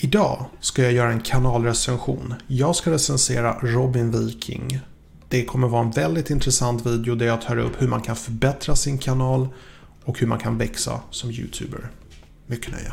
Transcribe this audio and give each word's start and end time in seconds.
Idag 0.00 0.44
ska 0.60 0.82
jag 0.82 0.92
göra 0.92 1.12
en 1.12 1.20
kanalrecension. 1.20 2.34
Jag 2.46 2.76
ska 2.76 2.90
recensera 2.90 3.58
Robin 3.62 4.10
Viking. 4.10 4.80
Det 5.28 5.44
kommer 5.44 5.68
vara 5.68 5.82
en 5.82 5.90
väldigt 5.90 6.30
intressant 6.30 6.86
video 6.86 7.14
där 7.14 7.26
jag 7.26 7.42
tar 7.42 7.58
upp 7.58 7.82
hur 7.82 7.88
man 7.88 8.00
kan 8.00 8.16
förbättra 8.16 8.76
sin 8.76 8.98
kanal 8.98 9.48
och 10.04 10.18
hur 10.18 10.26
man 10.26 10.38
kan 10.38 10.58
växa 10.58 11.00
som 11.10 11.30
YouTuber. 11.30 11.90
Mycket 12.46 12.72
nöje. 12.72 12.92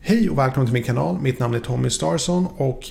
Hej 0.00 0.30
och 0.30 0.38
välkommen 0.38 0.66
till 0.66 0.74
min 0.74 0.82
kanal. 0.82 1.20
Mitt 1.20 1.38
namn 1.38 1.54
är 1.54 1.60
Tommy 1.60 1.90
Starson 1.90 2.46
och 2.56 2.84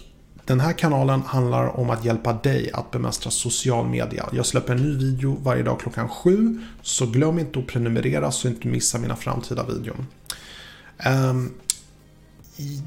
den 0.46 0.59
här 0.59 0.73
kanalen 0.73 1.21
handlar 1.21 1.80
om 1.80 1.89
att 1.89 2.05
hjälpa 2.05 2.34
dig 2.34 2.71
att 2.73 2.91
bemästra 2.91 3.32
social 3.32 3.88
media. 3.88 4.30
Jag 4.32 4.46
släpper 4.46 4.73
en 4.73 4.82
ny 4.82 4.98
video 4.98 5.38
varje 5.43 5.64
dag 5.64 5.79
klockan 5.79 6.10
7. 6.10 6.61
Så 6.82 7.06
glöm 7.06 7.39
inte 7.39 7.60
att 7.60 7.68
prenumerera 7.68 8.32
så 8.32 8.47
att 8.47 8.52
du 8.52 8.55
inte 8.55 8.68
missar 8.68 9.00
mina 9.00 9.16
framtida 9.16 9.64
videon. 9.64 10.07
Ehm, 10.97 11.54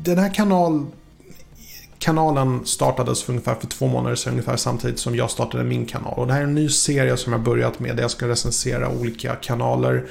den 0.05 0.19
här 0.19 0.35
kanal, 0.35 0.87
kanalen 1.99 2.67
startades 2.67 3.23
för 3.23 3.33
ungefär 3.33 3.55
för 3.55 3.67
två 3.67 3.87
månader 3.87 4.17
sedan, 4.17 4.33
ungefär 4.33 4.57
samtidigt 4.57 4.99
som 4.99 5.17
jag 5.17 5.31
startade 5.31 5.65
min 5.65 5.87
kanal. 5.87 6.15
Och 6.19 6.27
det 6.27 6.33
här 6.33 6.41
är 6.41 6.45
en 6.45 6.55
ny 6.55 6.69
serie 6.69 7.17
som 7.17 7.33
jag 7.33 7.43
börjat 7.43 7.81
med 7.81 7.97
där 7.97 8.03
jag 8.03 8.11
ska 8.11 8.29
recensera 8.29 8.89
olika 8.89 9.35
kanaler. 9.35 10.07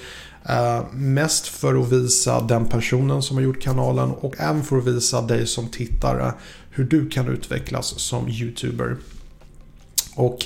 Uh, 0.49 0.93
mest 0.93 1.47
för 1.47 1.81
att 1.81 1.91
visa 1.91 2.41
den 2.41 2.65
personen 2.65 3.21
som 3.21 3.37
har 3.37 3.43
gjort 3.43 3.61
kanalen 3.61 4.11
och 4.11 4.33
även 4.37 4.63
för 4.63 4.77
att 4.77 4.87
visa 4.87 5.21
dig 5.21 5.47
som 5.47 5.67
tittare 5.67 6.33
hur 6.77 6.83
du 6.83 7.09
kan 7.09 7.27
utvecklas 7.27 7.99
som 7.99 8.29
YouTuber. 8.29 8.97
Och 10.15 10.45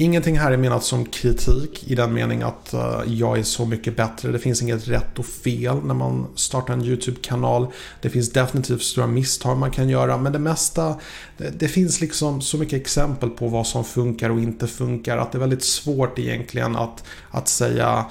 Ingenting 0.00 0.38
här 0.38 0.52
är 0.52 0.56
menat 0.56 0.84
som 0.84 1.04
kritik 1.04 1.84
i 1.86 1.94
den 1.94 2.14
mening 2.14 2.42
att 2.42 2.74
eh, 2.74 3.00
jag 3.06 3.38
är 3.38 3.42
så 3.42 3.66
mycket 3.66 3.96
bättre. 3.96 4.32
Det 4.32 4.38
finns 4.38 4.62
inget 4.62 4.88
rätt 4.88 5.18
och 5.18 5.26
fel 5.26 5.76
när 5.84 5.94
man 5.94 6.26
startar 6.34 6.74
en 6.74 6.82
YouTube-kanal. 6.82 7.66
Det 8.00 8.10
finns 8.10 8.32
definitivt 8.32 8.82
stora 8.82 9.06
misstag 9.06 9.58
man 9.58 9.70
kan 9.70 9.88
göra 9.88 10.18
men 10.18 10.32
det 10.32 10.38
mesta 10.38 10.96
det, 11.36 11.60
det, 11.60 11.68
finns 11.68 12.00
liksom 12.00 12.40
så 12.40 12.58
mycket 12.58 12.80
exempel 12.80 13.30
på 13.30 13.48
vad 13.48 13.66
som 13.66 13.84
funkar 13.84 14.30
och 14.30 14.40
inte 14.40 14.66
funkar 14.66 15.18
att 15.18 15.32
det 15.32 15.38
är 15.38 15.40
väldigt 15.40 15.64
svårt 15.64 16.18
egentligen 16.18 16.76
att, 16.76 17.04
att 17.30 17.48
säga 17.48 18.04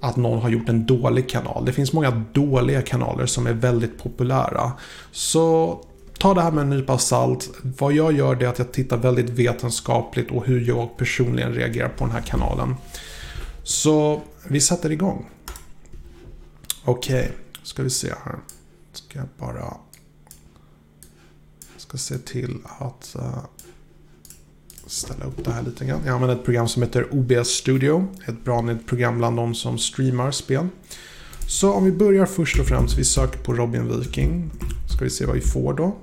att 0.00 0.16
någon 0.16 0.42
har 0.42 0.48
gjort 0.48 0.68
en 0.68 0.86
dålig 0.86 1.28
kanal. 1.28 1.64
Det 1.64 1.72
finns 1.72 1.92
många 1.92 2.10
dåliga 2.32 2.82
kanaler 2.82 3.26
som 3.26 3.46
är 3.46 3.52
väldigt 3.52 3.98
populära. 3.98 4.72
Så 5.12 5.80
ta 6.18 6.34
det 6.34 6.42
här 6.42 6.50
med 6.50 6.62
en 6.62 6.70
nypa 6.70 6.98
salt. 6.98 7.50
Vad 7.62 7.92
jag 7.92 8.12
gör 8.12 8.42
är 8.42 8.46
att 8.46 8.58
jag 8.58 8.72
tittar 8.72 8.96
väldigt 8.96 9.30
vetenskapligt 9.30 10.30
och 10.30 10.46
hur 10.46 10.60
jag 10.60 10.96
personligen 10.96 11.52
reagerar 11.52 11.88
på 11.88 12.04
den 12.04 12.12
här 12.14 12.22
kanalen. 12.22 12.74
Så 13.62 14.22
vi 14.48 14.60
sätter 14.60 14.92
igång. 14.92 15.30
Okej, 16.84 17.20
okay, 17.20 17.32
ska 17.62 17.82
vi 17.82 17.90
se 17.90 18.08
här. 18.24 18.36
Ska 18.92 19.18
jag 19.18 19.28
bara... 19.38 19.74
Ska 21.76 21.98
se 21.98 22.18
till 22.18 22.58
att 22.78 23.16
uh, 23.18 23.38
ställa 24.86 25.24
upp 25.24 25.44
det 25.44 25.52
här 25.52 25.62
lite 25.62 25.84
grann. 25.84 26.00
Jag 26.04 26.14
använder 26.14 26.36
ett 26.36 26.44
program 26.44 26.68
som 26.68 26.82
heter 26.82 27.14
OBS 27.14 27.48
Studio. 27.48 28.08
Ett 28.26 28.44
bra 28.44 28.76
program 28.86 29.18
bland 29.18 29.36
de 29.36 29.54
som 29.54 29.78
streamar 29.78 30.30
spel. 30.30 30.68
Så 31.48 31.72
om 31.72 31.84
vi 31.84 31.92
börjar 31.92 32.26
först 32.26 32.60
och 32.60 32.66
främst, 32.66 32.98
vi 32.98 33.04
söker 33.04 33.38
på 33.38 33.54
Robin 33.54 33.98
Viking. 33.98 34.50
Ska 34.94 35.04
vi 35.04 35.10
se 35.10 35.26
vad 35.26 35.34
vi 35.34 35.40
får 35.40 35.74
då. 35.74 35.96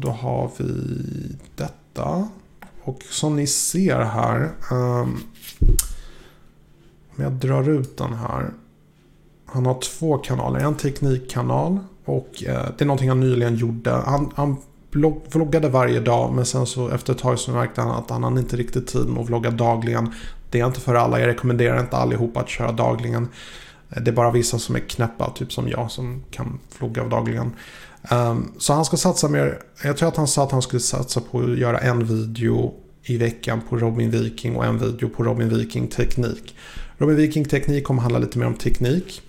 Då 0.00 0.10
har 0.10 0.50
vi 0.56 0.72
detta. 1.56 2.28
Och 2.82 3.02
som 3.10 3.36
ni 3.36 3.46
ser 3.46 4.00
här. 4.00 4.50
Um, 4.70 5.20
om 7.16 7.24
jag 7.24 7.32
drar 7.32 7.68
ut 7.68 7.96
den 7.96 8.14
här. 8.14 8.50
Han 9.46 9.66
har 9.66 9.80
två 9.80 10.18
kanaler. 10.18 10.60
En 10.60 10.74
teknikkanal. 10.74 11.78
Och 12.04 12.42
uh, 12.48 12.52
det 12.78 12.84
är 12.84 12.84
någonting 12.84 13.08
han 13.08 13.20
nyligen 13.20 13.56
gjorde. 13.56 13.90
Han, 13.90 14.32
han 14.34 14.56
vloggade 15.30 15.68
varje 15.68 16.00
dag. 16.00 16.32
Men 16.32 16.46
sen 16.46 16.66
så 16.66 16.88
efter 16.88 17.12
ett 17.12 17.18
tag 17.18 17.38
så 17.38 17.50
märkte 17.50 17.80
han 17.80 17.90
att 17.90 18.10
han 18.10 18.24
hade 18.24 18.40
inte 18.40 18.56
riktigt 18.56 18.86
tid 18.86 19.06
med 19.06 19.22
att 19.22 19.28
vlogga 19.28 19.50
dagligen. 19.50 20.14
Det 20.50 20.60
är 20.60 20.66
inte 20.66 20.80
för 20.80 20.94
alla. 20.94 21.20
Jag 21.20 21.26
rekommenderar 21.26 21.80
inte 21.80 21.96
allihopa 21.96 22.40
att 22.40 22.48
köra 22.48 22.72
dagligen. 22.72 23.28
Eh, 23.90 24.02
det 24.02 24.10
är 24.10 24.14
bara 24.14 24.30
vissa 24.30 24.58
som 24.58 24.76
är 24.76 24.80
knäppa, 24.80 25.30
typ 25.30 25.52
som 25.52 25.68
jag, 25.68 25.90
som 25.90 26.22
kan 26.30 26.58
vlogga 26.78 27.04
dagligen. 27.04 27.52
Um, 28.10 28.52
så 28.58 28.72
han 28.72 28.84
ska 28.84 28.96
satsa 28.96 29.28
mer. 29.28 29.62
Jag 29.84 29.96
tror 29.96 30.08
att 30.08 30.16
han 30.16 30.28
sa 30.28 30.44
att 30.44 30.52
han 30.52 30.62
skulle 30.62 30.80
satsa 30.80 31.20
på 31.20 31.40
att 31.40 31.58
göra 31.58 31.78
en 31.78 32.04
video 32.04 32.74
i 33.02 33.16
veckan 33.16 33.60
på 33.68 33.76
Robin 33.76 34.10
Viking 34.10 34.56
och 34.56 34.64
en 34.64 34.78
video 34.78 35.08
på 35.08 35.24
Robin 35.24 35.48
Viking 35.48 35.88
teknik. 35.88 36.56
Robin 36.98 37.16
Viking 37.16 37.44
teknik 37.44 37.84
kommer 37.84 38.02
handla 38.02 38.18
lite 38.18 38.38
mer 38.38 38.46
om 38.46 38.54
teknik. 38.54 39.22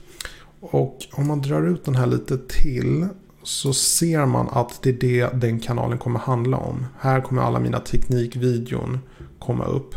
Och 0.60 0.98
om 1.12 1.28
man 1.28 1.42
drar 1.42 1.68
ut 1.68 1.86
den 1.86 1.96
här 1.96 2.08
lite 2.08 2.38
till 2.38 3.08
så 3.44 3.74
ser 3.74 4.26
man 4.26 4.50
att 4.50 4.80
det 4.82 4.90
är 4.90 4.94
det 4.94 5.30
den 5.34 5.60
kanalen 5.60 5.98
kommer 5.98 6.20
handla 6.20 6.58
om. 6.58 6.86
Här 7.00 7.22
kommer 7.22 7.42
alla 7.42 7.60
mina 7.60 7.80
teknikvideon 7.80 9.00
komma 9.40 9.66
upp. 9.66 9.96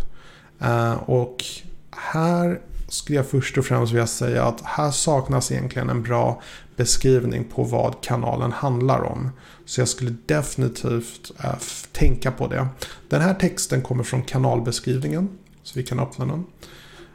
Uh, 0.62 0.92
och 0.92 1.44
här 1.90 2.60
skulle 2.94 3.18
jag 3.18 3.26
först 3.26 3.58
och 3.58 3.64
främst 3.64 3.92
vilja 3.92 4.06
säga 4.06 4.44
att 4.44 4.60
här 4.64 4.90
saknas 4.90 5.52
egentligen 5.52 5.90
en 5.90 6.02
bra 6.02 6.42
beskrivning 6.76 7.44
på 7.44 7.62
vad 7.62 8.00
kanalen 8.00 8.52
handlar 8.52 9.00
om. 9.00 9.30
Så 9.64 9.80
jag 9.80 9.88
skulle 9.88 10.14
definitivt 10.26 11.32
äh, 11.44 11.54
tänka 11.92 12.30
på 12.30 12.46
det. 12.46 12.68
Den 13.08 13.20
här 13.20 13.34
texten 13.34 13.82
kommer 13.82 14.04
från 14.04 14.22
kanalbeskrivningen. 14.22 15.28
Så 15.62 15.78
vi 15.78 15.82
kan 15.82 16.00
öppna 16.00 16.26
den. 16.26 16.44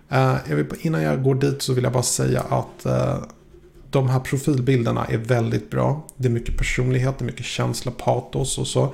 Äh, 0.09 0.37
jag 0.49 0.55
vill, 0.55 0.65
innan 0.81 1.01
jag 1.01 1.23
går 1.23 1.35
dit 1.35 1.61
så 1.61 1.73
vill 1.73 1.83
jag 1.83 1.93
bara 1.93 2.03
säga 2.03 2.41
att 2.41 2.85
äh, 2.85 3.17
de 3.89 4.09
här 4.09 4.19
profilbilderna 4.19 5.05
är 5.05 5.17
väldigt 5.17 5.69
bra. 5.69 6.07
Det 6.17 6.27
är 6.27 6.31
mycket 6.31 6.57
personlighet, 6.57 7.19
det 7.19 7.23
är 7.23 7.25
mycket 7.25 7.45
känsla, 7.45 7.91
patos 7.91 8.57
och 8.57 8.67
så. 8.67 8.93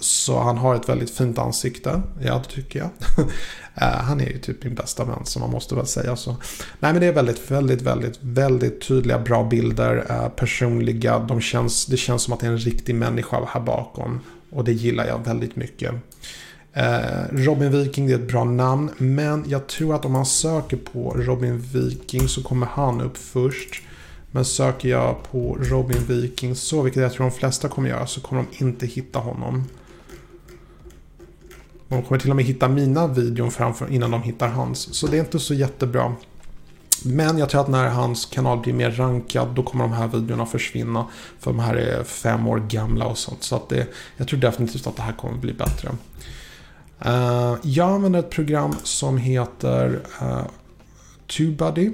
Så 0.00 0.40
han 0.40 0.58
har 0.58 0.74
ett 0.74 0.88
väldigt 0.88 1.10
fint 1.10 1.38
ansikte. 1.38 2.02
Ja, 2.22 2.42
det 2.48 2.54
tycker 2.54 2.78
jag. 2.78 2.90
Eh, 3.74 3.88
han 3.88 4.20
är 4.20 4.26
ju 4.26 4.38
typ 4.38 4.64
min 4.64 4.74
bästa 4.74 5.04
vän, 5.04 5.20
så 5.24 5.38
man 5.38 5.50
måste 5.50 5.74
väl 5.74 5.86
säga 5.86 6.16
så. 6.16 6.36
Nej, 6.80 6.92
men 6.92 7.00
det 7.00 7.06
är 7.06 7.12
väldigt, 7.12 7.50
väldigt, 7.50 7.82
väldigt, 7.82 8.18
väldigt 8.20 8.88
tydliga, 8.88 9.18
bra 9.18 9.44
bilder. 9.44 10.06
Eh, 10.08 10.28
personliga. 10.28 11.18
De 11.18 11.40
känns, 11.40 11.86
det 11.86 11.96
känns 11.96 12.22
som 12.22 12.34
att 12.34 12.40
det 12.40 12.46
är 12.46 12.50
en 12.50 12.58
riktig 12.58 12.94
människa 12.94 13.44
här 13.48 13.60
bakom. 13.60 14.20
Och 14.50 14.64
det 14.64 14.72
gillar 14.72 15.06
jag 15.06 15.24
väldigt 15.24 15.56
mycket. 15.56 15.94
Eh, 16.72 17.28
Robin 17.30 17.72
Viking 17.72 18.10
är 18.10 18.14
ett 18.14 18.28
bra 18.28 18.44
namn, 18.44 18.90
men 18.98 19.44
jag 19.46 19.66
tror 19.66 19.94
att 19.94 20.04
om 20.04 20.12
man 20.12 20.26
söker 20.26 20.76
på 20.76 21.14
Robin 21.16 21.58
Viking 21.58 22.28
så 22.28 22.42
kommer 22.42 22.66
han 22.66 23.00
upp 23.00 23.16
först. 23.16 23.82
Men 24.30 24.44
söker 24.44 24.88
jag 24.88 25.16
på 25.30 25.58
Robin 25.60 26.00
Viking 26.08 26.54
så, 26.54 26.82
vilket 26.82 27.02
jag 27.02 27.12
tror 27.12 27.26
de 27.26 27.36
flesta 27.36 27.68
kommer 27.68 27.88
göra, 27.88 28.06
så 28.06 28.20
kommer 28.20 28.44
de 28.50 28.64
inte 28.64 28.86
hitta 28.86 29.18
honom. 29.18 29.64
De 31.88 32.02
kommer 32.02 32.20
till 32.20 32.30
och 32.30 32.36
med 32.36 32.44
hitta 32.44 32.68
mina 32.68 33.06
videon 33.06 33.50
framför 33.50 33.92
innan 33.92 34.10
de 34.10 34.22
hittar 34.22 34.48
hans. 34.48 34.94
Så 34.94 35.06
det 35.06 35.16
är 35.16 35.20
inte 35.20 35.38
så 35.38 35.54
jättebra. 35.54 36.14
Men 37.04 37.38
jag 37.38 37.50
tror 37.50 37.60
att 37.60 37.68
när 37.68 37.88
hans 37.88 38.26
kanal 38.26 38.60
blir 38.60 38.72
mer 38.72 38.90
rankad 38.90 39.48
då 39.54 39.62
kommer 39.62 39.84
de 39.84 39.92
här 39.92 40.08
videorna 40.08 40.46
försvinna. 40.46 41.06
För 41.40 41.50
de 41.50 41.60
här 41.60 41.74
är 41.74 42.04
fem 42.04 42.48
år 42.48 42.58
gamla 42.58 43.06
och 43.06 43.18
sånt. 43.18 43.42
Så 43.42 43.56
att 43.56 43.68
det, 43.68 43.86
jag 44.16 44.28
tror 44.28 44.40
definitivt 44.40 44.86
att 44.86 44.96
det 44.96 45.02
här 45.02 45.12
kommer 45.12 45.38
bli 45.38 45.52
bättre. 45.52 45.88
Uh, 47.06 47.56
jag 47.62 47.90
använder 47.90 48.18
ett 48.18 48.30
program 48.30 48.74
som 48.82 49.18
heter 49.18 50.00
uh, 50.22 50.42
TubeBuddy. 51.36 51.90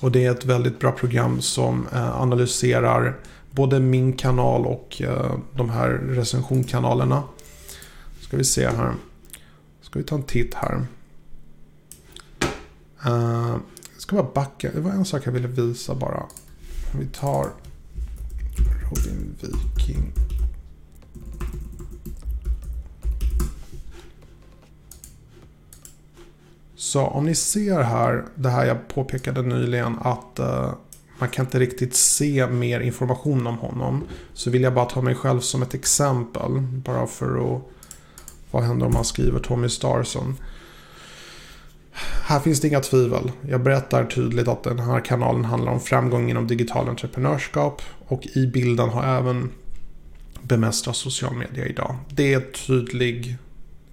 Och 0.00 0.12
det 0.12 0.24
är 0.24 0.30
ett 0.30 0.44
väldigt 0.44 0.78
bra 0.78 0.92
program 0.92 1.40
som 1.40 1.86
uh, 1.94 2.20
analyserar 2.20 3.16
både 3.50 3.80
min 3.80 4.12
kanal 4.12 4.66
och 4.66 5.02
uh, 5.04 5.34
de 5.56 5.70
här 5.70 5.88
recensionkanalerna. 5.88 7.22
Ska 8.30 8.36
vi 8.36 8.44
se 8.44 8.68
här. 8.68 8.94
Ska 9.80 9.98
vi 9.98 10.04
ta 10.04 10.14
en 10.14 10.22
titt 10.22 10.54
här. 10.54 10.86
Uh, 13.06 13.56
ska 13.96 14.16
bara 14.16 14.30
backa. 14.34 14.70
Det 14.74 14.80
var 14.80 14.90
en 14.90 15.04
sak 15.04 15.26
jag 15.26 15.32
ville 15.32 15.48
visa 15.48 15.94
bara. 15.94 16.26
Vi 16.98 17.06
tar 17.06 17.46
Robin 18.90 19.36
Viking. 19.40 20.12
Så 26.76 27.02
om 27.02 27.24
ni 27.24 27.34
ser 27.34 27.80
här, 27.82 28.24
det 28.34 28.50
här 28.50 28.66
jag 28.66 28.88
påpekade 28.88 29.42
nyligen 29.42 29.98
att 30.00 30.40
uh, 30.40 30.74
man 31.18 31.28
kan 31.28 31.44
inte 31.44 31.58
riktigt 31.58 31.94
se 31.94 32.46
mer 32.46 32.80
information 32.80 33.46
om 33.46 33.58
honom. 33.58 34.04
Så 34.34 34.50
vill 34.50 34.62
jag 34.62 34.74
bara 34.74 34.86
ta 34.86 35.02
mig 35.02 35.14
själv 35.14 35.40
som 35.40 35.62
ett 35.62 35.74
exempel. 35.74 36.60
Bara 36.60 37.06
för 37.06 37.56
att... 37.56 37.62
Vad 38.50 38.62
händer 38.62 38.86
om 38.86 38.92
man 38.92 39.04
skriver 39.04 39.38
Tommy 39.38 39.68
Starson? 39.68 40.36
Här 42.22 42.40
finns 42.40 42.60
det 42.60 42.68
inga 42.68 42.80
tvivel. 42.80 43.32
Jag 43.48 43.62
berättar 43.62 44.04
tydligt 44.04 44.48
att 44.48 44.62
den 44.62 44.78
här 44.78 45.04
kanalen 45.04 45.44
handlar 45.44 45.72
om 45.72 45.80
framgång 45.80 46.30
inom 46.30 46.46
digital 46.46 46.88
entreprenörskap. 46.88 47.82
Och 48.08 48.26
i 48.34 48.46
bilden 48.46 48.88
har 48.88 49.18
även 49.18 49.50
bemästra 50.42 50.92
social 50.92 51.34
media 51.34 51.66
idag. 51.66 51.96
Det 52.08 52.32
är 52.32 52.36
en 52.36 52.52
tydlig 52.66 53.36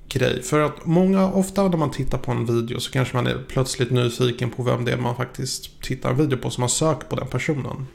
grej. 0.10 0.44
För 0.44 0.60
att 0.60 0.86
många, 0.86 1.32
ofta 1.32 1.68
när 1.68 1.78
man 1.78 1.92
tittar 1.92 2.18
på 2.18 2.32
en 2.32 2.46
video 2.46 2.80
så 2.80 2.92
kanske 2.92 3.16
man 3.16 3.28
är 3.28 3.44
plötsligt 3.48 3.92
nyfiken 3.92 4.50
på 4.50 4.64
vem 4.64 4.86
det 4.86 4.92
är 4.92 4.98
man 4.98 5.16
faktiskt 5.16 5.82
tittar 5.82 6.10
en 6.10 6.18
video 6.18 6.38
på 6.38 6.50
som 6.50 6.62
man 6.62 6.70
söker 6.70 7.08
på 7.08 7.16
den 7.16 7.28
personen. 7.28 7.88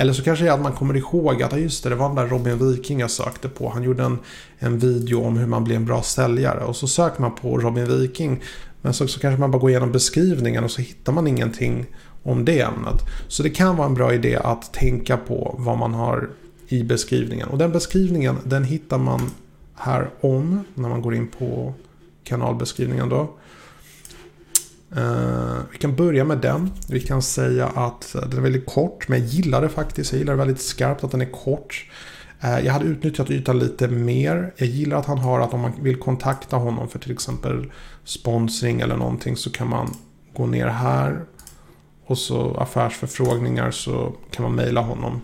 Eller 0.00 0.12
så 0.12 0.22
kanske 0.22 0.44
det 0.44 0.50
är 0.50 0.54
att 0.54 0.60
man 0.60 0.72
kommer 0.72 0.96
ihåg 0.96 1.42
att 1.42 1.60
just 1.60 1.84
det, 1.84 1.90
det 1.90 1.94
var 1.94 2.06
den 2.06 2.16
där 2.16 2.26
Robin 2.26 2.58
Viking 2.58 3.00
jag 3.00 3.10
sökte 3.10 3.48
på. 3.48 3.68
Han 3.68 3.82
gjorde 3.82 4.02
en, 4.02 4.18
en 4.58 4.78
video 4.78 5.24
om 5.24 5.36
hur 5.36 5.46
man 5.46 5.64
blir 5.64 5.76
en 5.76 5.84
bra 5.84 6.02
säljare. 6.02 6.64
Och 6.64 6.76
så 6.76 6.88
söker 6.88 7.20
man 7.20 7.34
på 7.34 7.58
Robin 7.58 8.00
Viking. 8.00 8.42
Men 8.82 8.94
så, 8.94 9.08
så 9.08 9.20
kanske 9.20 9.40
man 9.40 9.50
bara 9.50 9.58
går 9.58 9.70
igenom 9.70 9.92
beskrivningen 9.92 10.64
och 10.64 10.70
så 10.70 10.80
hittar 10.80 11.12
man 11.12 11.26
ingenting 11.26 11.86
om 12.22 12.44
det 12.44 12.60
ämnet. 12.60 13.00
Så 13.28 13.42
det 13.42 13.50
kan 13.50 13.76
vara 13.76 13.86
en 13.86 13.94
bra 13.94 14.14
idé 14.14 14.36
att 14.36 14.72
tänka 14.72 15.16
på 15.16 15.54
vad 15.58 15.78
man 15.78 15.94
har 15.94 16.30
i 16.68 16.82
beskrivningen. 16.82 17.48
Och 17.48 17.58
den 17.58 17.72
beskrivningen 17.72 18.36
den 18.44 18.64
hittar 18.64 18.98
man 18.98 19.30
här 19.74 20.10
om 20.20 20.64
när 20.74 20.88
man 20.88 21.02
går 21.02 21.14
in 21.14 21.28
på 21.28 21.74
kanalbeskrivningen 22.24 23.08
då. 23.08 23.30
Uh, 24.96 25.58
vi 25.72 25.78
kan 25.78 25.96
börja 25.96 26.24
med 26.24 26.38
den. 26.38 26.70
Vi 26.88 27.00
kan 27.00 27.22
säga 27.22 27.66
att 27.66 28.12
den 28.12 28.38
är 28.38 28.42
väldigt 28.42 28.66
kort, 28.66 29.08
men 29.08 29.18
jag 29.18 29.28
gillar 29.28 29.62
det 29.62 29.68
faktiskt. 29.68 30.12
Jag 30.12 30.18
gillar 30.18 30.32
det 30.32 30.38
väldigt 30.38 30.60
skarpt 30.60 31.04
att 31.04 31.10
den 31.10 31.20
är 31.20 31.32
kort. 31.32 31.86
Uh, 32.44 32.60
jag 32.66 32.72
hade 32.72 32.84
utnyttjat 32.84 33.30
ytan 33.30 33.58
lite 33.58 33.88
mer. 33.88 34.54
Jag 34.56 34.68
gillar 34.68 34.96
att 34.96 35.06
han 35.06 35.18
har 35.18 35.40
att 35.40 35.54
om 35.54 35.60
man 35.60 35.72
vill 35.82 35.96
kontakta 35.96 36.56
honom 36.56 36.88
för 36.88 36.98
till 36.98 37.12
exempel 37.12 37.72
sponsring 38.04 38.80
eller 38.80 38.96
någonting 38.96 39.36
så 39.36 39.50
kan 39.50 39.68
man 39.68 39.94
gå 40.34 40.46
ner 40.46 40.66
här. 40.66 41.24
Och 42.06 42.18
så 42.18 42.54
affärsförfrågningar 42.54 43.70
så 43.70 44.14
kan 44.30 44.42
man 44.42 44.54
mejla 44.54 44.80
honom. 44.80 45.20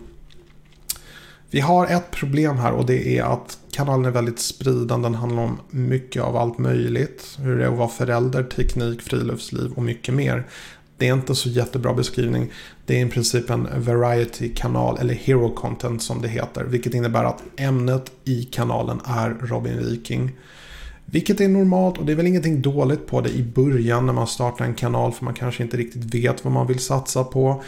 Vi 1.51 1.59
har 1.59 1.85
ett 1.85 2.11
problem 2.11 2.57
här 2.57 2.71
och 2.71 2.85
det 2.85 3.17
är 3.17 3.23
att 3.23 3.57
kanalen 3.71 4.05
är 4.05 4.11
väldigt 4.11 4.39
spridande. 4.39 5.05
Den 5.07 5.15
handlar 5.15 5.43
om 5.43 5.59
mycket 5.69 6.23
av 6.23 6.35
allt 6.35 6.57
möjligt. 6.57 7.37
Hur 7.39 7.57
det 7.57 7.63
är 7.63 7.67
att 7.67 7.77
vara 7.77 7.89
förälder, 7.89 8.43
teknik, 8.43 9.01
friluftsliv 9.01 9.71
och 9.75 9.83
mycket 9.83 10.13
mer. 10.13 10.47
Det 10.97 11.07
är 11.07 11.13
inte 11.13 11.35
så 11.35 11.49
jättebra 11.49 11.93
beskrivning. 11.93 12.51
Det 12.85 13.01
är 13.01 13.05
i 13.05 13.09
princip 13.09 13.49
en 13.49 13.67
variety-kanal 13.75 14.97
eller 14.99 15.13
hero 15.13 15.49
content 15.49 16.03
som 16.03 16.21
det 16.21 16.27
heter. 16.27 16.63
Vilket 16.63 16.93
innebär 16.93 17.23
att 17.23 17.43
ämnet 17.57 18.11
i 18.23 18.43
kanalen 18.43 19.01
är 19.05 19.29
Robin 19.29 19.85
Viking. 19.85 20.31
Vilket 21.05 21.41
är 21.41 21.47
normalt 21.47 21.97
och 21.97 22.05
det 22.05 22.11
är 22.11 22.15
väl 22.15 22.27
ingenting 22.27 22.61
dåligt 22.61 23.07
på 23.07 23.21
det 23.21 23.29
i 23.29 23.43
början 23.43 24.05
när 24.05 24.13
man 24.13 24.27
startar 24.27 24.65
en 24.65 24.73
kanal 24.73 25.11
för 25.11 25.25
man 25.25 25.33
kanske 25.33 25.63
inte 25.63 25.77
riktigt 25.77 26.15
vet 26.15 26.43
vad 26.43 26.53
man 26.53 26.67
vill 26.67 26.79
satsa 26.79 27.23
på. 27.23 27.63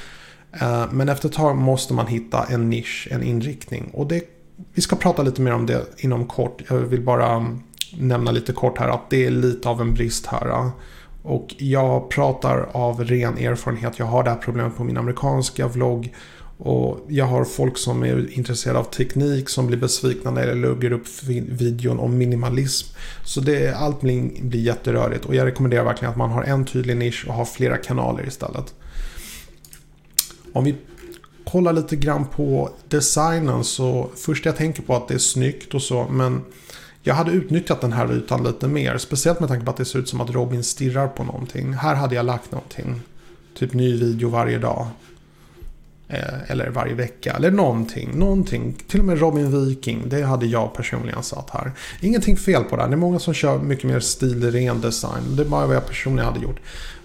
Eh, 0.51 0.85
men 0.91 1.09
efter 1.09 1.29
ett 1.29 1.35
tag 1.35 1.57
måste 1.57 1.93
man 1.93 2.07
hitta 2.07 2.43
en 2.43 2.69
nisch, 2.69 3.07
en 3.11 3.23
inriktning. 3.23 3.89
Och 3.93 4.07
det, 4.07 4.23
vi 4.73 4.81
ska 4.81 4.95
prata 4.95 5.23
lite 5.23 5.41
mer 5.41 5.53
om 5.53 5.65
det 5.65 5.85
inom 5.97 6.25
kort. 6.25 6.61
Jag 6.69 6.77
vill 6.77 7.01
bara 7.01 7.31
mm, 7.31 7.59
nämna 7.97 8.31
lite 8.31 8.53
kort 8.53 8.77
här 8.77 8.89
att 8.89 9.09
det 9.09 9.25
är 9.25 9.31
lite 9.31 9.69
av 9.69 9.81
en 9.81 9.93
brist 9.93 10.25
här. 10.25 10.49
Eh. 10.49 10.69
Och 11.21 11.55
jag 11.57 12.09
pratar 12.09 12.69
av 12.71 13.03
ren 13.03 13.37
erfarenhet. 13.37 13.99
Jag 13.99 14.05
har 14.05 14.23
det 14.23 14.29
här 14.29 14.37
problemet 14.37 14.77
på 14.77 14.83
min 14.83 14.97
amerikanska 14.97 15.67
vlogg. 15.67 16.13
Och 16.61 17.05
jag 17.07 17.25
har 17.25 17.45
folk 17.45 17.77
som 17.77 18.03
är 18.03 18.37
intresserade 18.37 18.79
av 18.79 18.83
teknik 18.83 19.49
som 19.49 19.67
blir 19.67 19.77
besvikna 19.77 20.31
när 20.31 20.47
jag 20.47 20.57
lägger 20.57 20.91
upp 20.91 21.07
videon 21.49 21.99
om 21.99 22.17
minimalism. 22.17 22.95
Så 23.23 23.41
det, 23.41 23.77
allt 23.77 24.01
blir, 24.01 24.43
blir 24.43 24.61
jätterörigt 24.61 25.25
och 25.25 25.35
jag 25.35 25.45
rekommenderar 25.45 25.83
verkligen 25.83 26.11
att 26.11 26.17
man 26.17 26.29
har 26.29 26.43
en 26.43 26.65
tydlig 26.65 26.97
nisch 26.97 27.25
och 27.27 27.33
har 27.33 27.45
flera 27.45 27.77
kanaler 27.77 28.27
istället. 28.27 28.73
Om 30.53 30.63
vi 30.63 30.75
kollar 31.45 31.73
lite 31.73 31.95
grann 31.95 32.25
på 32.25 32.69
designen 32.87 33.63
så 33.63 34.09
först 34.15 34.45
jag 34.45 34.55
tänker 34.55 34.81
på 34.81 34.95
att 34.95 35.07
det 35.07 35.13
är 35.13 35.17
snyggt 35.17 35.73
och 35.73 35.81
så 35.81 36.07
men 36.11 36.41
jag 37.03 37.15
hade 37.15 37.31
utnyttjat 37.31 37.81
den 37.81 37.93
här 37.93 38.13
ytan 38.13 38.43
lite 38.43 38.67
mer. 38.67 38.97
Speciellt 38.97 39.39
med 39.39 39.49
tanke 39.49 39.65
på 39.65 39.71
att 39.71 39.77
det 39.77 39.85
ser 39.85 39.99
ut 39.99 40.09
som 40.09 40.21
att 40.21 40.29
Robin 40.29 40.63
stirrar 40.63 41.07
på 41.07 41.23
någonting. 41.23 41.73
Här 41.73 41.95
hade 41.95 42.15
jag 42.15 42.25
lagt 42.25 42.51
någonting. 42.51 43.01
Typ 43.57 43.73
ny 43.73 43.97
video 43.97 44.29
varje 44.29 44.57
dag. 44.57 44.87
Eh, 46.07 46.51
eller 46.51 46.69
varje 46.69 46.93
vecka. 46.93 47.33
Eller 47.33 47.51
någonting. 47.51 48.11
Någonting. 48.13 48.75
Till 48.87 48.99
och 48.99 49.05
med 49.05 49.19
Robin 49.19 49.65
Viking. 49.65 50.09
Det 50.09 50.21
hade 50.21 50.45
jag 50.45 50.73
personligen 50.73 51.23
satt 51.23 51.49
här. 51.49 51.71
Ingenting 52.01 52.37
fel 52.37 52.63
på 52.63 52.75
det 52.75 52.81
här. 52.81 52.89
Det 52.89 52.95
är 52.95 52.97
många 52.97 53.19
som 53.19 53.33
kör 53.33 53.59
mycket 53.59 53.83
mer 53.85 53.99
stilren 53.99 54.81
design. 54.81 55.35
Det 55.35 55.43
är 55.43 55.47
bara 55.47 55.67
vad 55.67 55.75
jag 55.75 55.87
personligen 55.87 56.33
hade 56.33 56.39
gjort. 56.39 56.59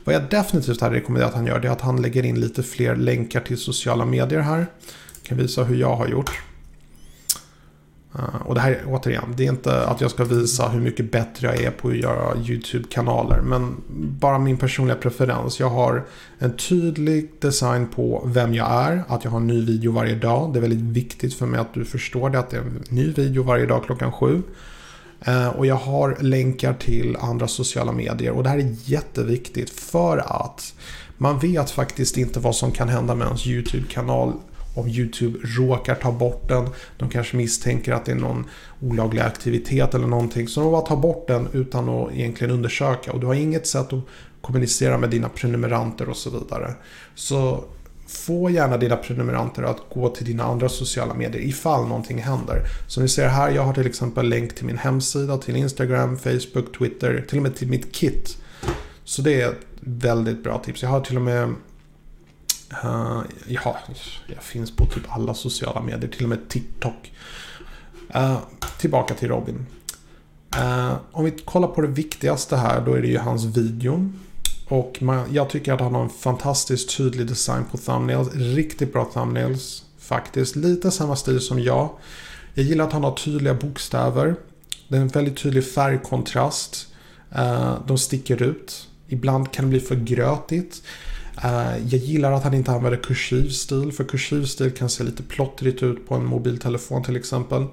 Vad 0.05 0.15
jag 0.15 0.31
definitivt 0.31 0.81
hade 0.81 0.97
rekommenderat 0.97 1.31
att 1.31 1.37
han 1.37 1.47
gör 1.47 1.61
det 1.61 1.69
är 1.69 1.73
att 1.73 1.81
han 1.81 2.03
lägger 2.03 2.25
in 2.25 2.41
lite 2.41 2.63
fler 2.63 2.97
länkar 2.97 3.41
till 3.41 3.59
sociala 3.59 4.05
medier 4.05 4.41
här. 4.41 4.59
Jag 4.59 5.23
kan 5.23 5.39
visa 5.39 5.65
hur 5.65 5.77
jag 5.77 5.97
har 5.97 6.09
gjort. 6.09 6.31
Eh, 8.15 8.43
och 8.47 8.55
det 8.55 8.61
här 8.61 8.85
återigen, 8.87 9.35
det 9.37 9.45
är 9.45 9.49
inte 9.49 9.87
att 9.87 10.01
jag 10.01 10.11
ska 10.11 10.25
visa 10.25 10.69
hur 10.69 10.81
mycket 10.81 11.13
bättre 11.13 11.47
jag 11.47 11.63
är 11.63 11.71
på 11.71 11.89
att 11.89 11.97
göra 11.97 12.37
YouTube-kanaler. 12.37 13.41
Men 13.41 13.77
bara 14.21 14.39
min 14.39 14.57
personliga 14.57 14.97
preferens. 14.97 15.61
Jag 15.61 15.71
har 15.71 16.05
en 16.39 16.57
tydlig 16.57 17.33
design 17.41 17.89
på 17.89 18.23
vem 18.27 18.55
jag 18.55 18.71
är. 18.71 19.05
Att 19.09 19.25
jag 19.25 19.31
har 19.31 19.41
en 19.41 19.47
ny 19.47 19.65
video 19.65 19.93
varje 19.93 20.15
dag. 20.15 20.53
Det 20.53 20.59
är 20.59 20.61
väldigt 20.61 20.97
viktigt 20.97 21.35
för 21.35 21.47
mig 21.47 21.61
att 21.61 21.75
du 21.75 21.85
förstår 21.85 22.31
det. 22.31 22.39
Att 22.39 22.51
det 22.51 22.57
är 22.57 22.61
en 22.61 22.85
ny 22.89 23.13
video 23.13 23.43
varje 23.43 23.67
dag 23.67 23.85
klockan 23.85 24.13
sju. 24.13 24.43
Eh, 25.25 25.49
och 25.49 25.67
jag 25.67 25.75
har 25.75 26.17
länkar 26.21 26.75
till 26.75 27.17
andra 27.21 27.49
sociala 27.49 27.93
medier. 27.93 28.31
Och 28.31 28.43
det 28.43 28.49
här 28.49 28.59
är 28.59 28.77
jätteviktigt 28.85 29.71
för 29.71 30.19
att 30.19 30.75
man 31.19 31.39
vet 31.39 31.71
faktiskt 31.71 32.17
inte 32.17 32.41
vad 32.41 32.57
som 32.57 32.73
kan 32.73 32.89
hända 32.89 33.15
med 33.15 33.27
ens 33.27 33.47
YouTube-kanal 33.47 34.33
om 34.75 34.89
YouTube 34.89 35.39
råkar 35.43 35.95
ta 35.95 36.13
bort 36.13 36.49
den. 36.49 36.69
De 36.97 37.09
kanske 37.09 37.37
misstänker 37.37 37.93
att 37.93 38.05
det 38.05 38.13
är 38.13 38.17
någon 38.17 38.45
olaglig 38.81 39.23
aktivitet 39.23 39.95
eller 39.95 40.07
någonting. 40.07 40.49
Så 40.49 40.61
de 40.61 40.73
bara 40.73 40.87
tar 40.87 40.97
bort 40.97 41.29
den 41.29 41.49
utan 41.53 41.89
att 41.89 42.13
egentligen 42.13 42.55
undersöka. 42.55 43.13
Och 43.13 43.21
du 43.21 43.27
har 43.27 43.35
inget 43.35 43.67
sätt 43.67 43.93
att 43.93 44.05
kommunicera 44.41 44.99
med 44.99 45.11
dina 45.11 45.29
prenumeranter 45.29 46.09
och 46.09 46.17
så 46.17 46.31
vidare. 46.31 46.75
Så 47.15 47.65
få 48.07 48.51
gärna 48.51 48.77
dina 48.77 48.97
prenumeranter 48.97 49.63
att 49.63 49.81
gå 49.95 50.09
till 50.09 50.27
dina 50.27 50.45
andra 50.45 50.69
sociala 50.69 51.15
medier 51.15 51.43
ifall 51.43 51.89
någonting 51.89 52.19
händer. 52.19 52.63
Som 52.89 53.03
ni 53.03 53.09
ser 53.09 53.29
här, 53.29 53.51
jag 53.51 53.63
har 53.63 53.75
till 53.75 53.87
exempel 53.87 54.29
länk 54.29 54.55
till 54.55 54.65
min 54.65 54.79
hemsida, 54.79 55.39
till 55.39 55.57
Instagram, 55.57 56.17
Facebook, 56.17 56.79
Twitter, 56.79 57.25
till 57.29 57.39
och 57.39 57.43
med 57.43 57.57
till 57.57 57.69
mitt 57.69 57.93
kit. 57.93 58.39
Så 59.05 59.23
det 59.23 59.41
är 59.41 59.49
ett 59.49 59.67
väldigt 59.81 60.45
bra 60.45 60.59
tips. 60.59 60.83
Jag 60.83 60.91
har 60.91 61.01
till 61.01 61.17
och 61.17 61.23
med 61.23 61.55
Uh, 62.85 63.23
ja, 63.47 63.77
jag 64.27 64.43
finns 64.43 64.77
på 64.77 64.87
typ 64.87 65.03
alla 65.09 65.35
sociala 65.35 65.81
medier, 65.81 66.11
till 66.11 66.23
och 66.23 66.29
med 66.29 66.49
TikTok. 66.49 67.13
Uh, 68.17 68.39
tillbaka 68.79 69.15
till 69.15 69.29
Robin. 69.29 69.67
Uh, 70.57 70.95
om 71.13 71.25
vi 71.25 71.31
kollar 71.31 71.69
på 71.69 71.81
det 71.81 71.89
viktigaste 71.89 72.57
här, 72.57 72.81
då 72.87 72.95
är 72.95 73.03
det 73.03 73.09
ju 73.09 73.19
hans 73.19 73.45
video. 73.45 74.13
Och 74.69 74.99
man, 75.01 75.35
jag 75.35 75.51
tycker 75.51 75.73
att 75.73 75.81
han 75.81 75.95
har 75.95 76.03
en 76.03 76.11
fantastiskt 76.11 76.97
tydlig 76.97 77.27
design 77.27 77.65
på 77.71 77.77
thumbnails. 77.77 78.35
Riktigt 78.35 78.93
bra 78.93 79.05
thumbnails 79.05 79.85
faktiskt. 79.99 80.57
Lite 80.57 80.91
samma 80.91 81.17
stil 81.17 81.41
som 81.41 81.61
jag. 81.61 81.91
Jag 82.55 82.67
gillar 82.67 82.85
att 82.85 82.93
han 82.93 83.05
har 83.05 83.13
tydliga 83.13 83.55
bokstäver. 83.55 84.35
Det 84.89 84.97
är 84.97 85.01
en 85.01 85.09
väldigt 85.09 85.37
tydlig 85.37 85.67
färgkontrast. 85.67 86.87
Eh, 87.35 87.75
de 87.87 87.99
sticker 87.99 88.43
ut. 88.43 88.89
Ibland 89.09 89.53
kan 89.53 89.65
det 89.65 89.69
bli 89.69 89.81
för 89.81 89.97
grötigt. 89.97 90.83
Eh, 91.45 91.77
jag 91.89 92.01
gillar 92.01 92.33
att 92.33 92.45
han 92.45 92.55
inte 92.55 92.73
använder 92.73 93.03
kursiv 93.03 93.49
stil, 93.49 93.93
för 93.93 94.05
kursiv 94.05 94.45
stil 94.45 94.71
kan 94.71 94.91
se 94.91 95.05
lite 95.05 95.23
plottrigt 95.23 95.83
ut 95.83 96.09
på 96.09 96.15
en 96.15 96.25
mobiltelefon 96.25 97.03
till 97.03 97.17
exempel. 97.17 97.67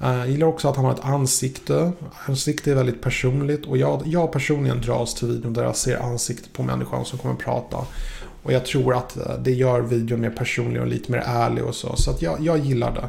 Eh, 0.00 0.16
jag 0.18 0.30
gillar 0.30 0.46
också 0.46 0.68
att 0.68 0.76
han 0.76 0.84
har 0.84 0.92
ett 0.92 1.04
ansikte. 1.04 1.92
Ansikte 2.26 2.70
är 2.70 2.74
väldigt 2.74 3.02
personligt 3.02 3.66
och 3.66 3.78
jag, 3.78 4.02
jag 4.06 4.32
personligen 4.32 4.80
dras 4.80 5.14
till 5.14 5.28
videon 5.28 5.52
där 5.52 5.64
jag 5.64 5.76
ser 5.76 5.96
ansiktet 5.96 6.52
på 6.52 6.62
människan 6.62 7.04
som 7.04 7.18
kommer 7.18 7.34
att 7.34 7.40
prata. 7.40 7.86
Och 8.42 8.52
jag 8.52 8.66
tror 8.66 8.94
att 8.94 9.16
eh, 9.16 9.38
det 9.38 9.52
gör 9.52 9.80
videon 9.80 10.20
mer 10.20 10.30
personlig 10.30 10.82
och 10.82 10.88
lite 10.88 11.12
mer 11.12 11.22
ärlig 11.26 11.64
och 11.64 11.74
så. 11.74 11.96
Så 11.96 12.10
att 12.10 12.22
jag, 12.22 12.40
jag 12.40 12.58
gillar 12.58 12.94
det. 12.94 13.08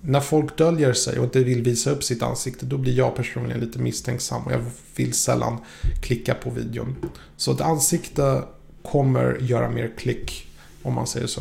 När 0.00 0.20
folk 0.20 0.58
döljer 0.58 0.92
sig 0.92 1.18
och 1.18 1.24
inte 1.24 1.44
vill 1.44 1.62
visa 1.62 1.90
upp 1.90 2.04
sitt 2.04 2.22
ansikte 2.22 2.66
då 2.66 2.78
blir 2.78 2.92
jag 2.92 3.16
personligen 3.16 3.60
lite 3.60 3.78
misstänksam 3.78 4.42
och 4.42 4.52
jag 4.52 4.60
vill 4.96 5.14
sällan 5.14 5.58
klicka 6.02 6.34
på 6.34 6.50
videon. 6.50 6.96
Så 7.36 7.52
ett 7.52 7.60
ansikte 7.60 8.42
kommer 8.82 9.38
göra 9.40 9.70
mer 9.70 9.92
klick 9.98 10.48
om 10.82 10.94
man 10.94 11.06
säger 11.06 11.26
så. 11.26 11.40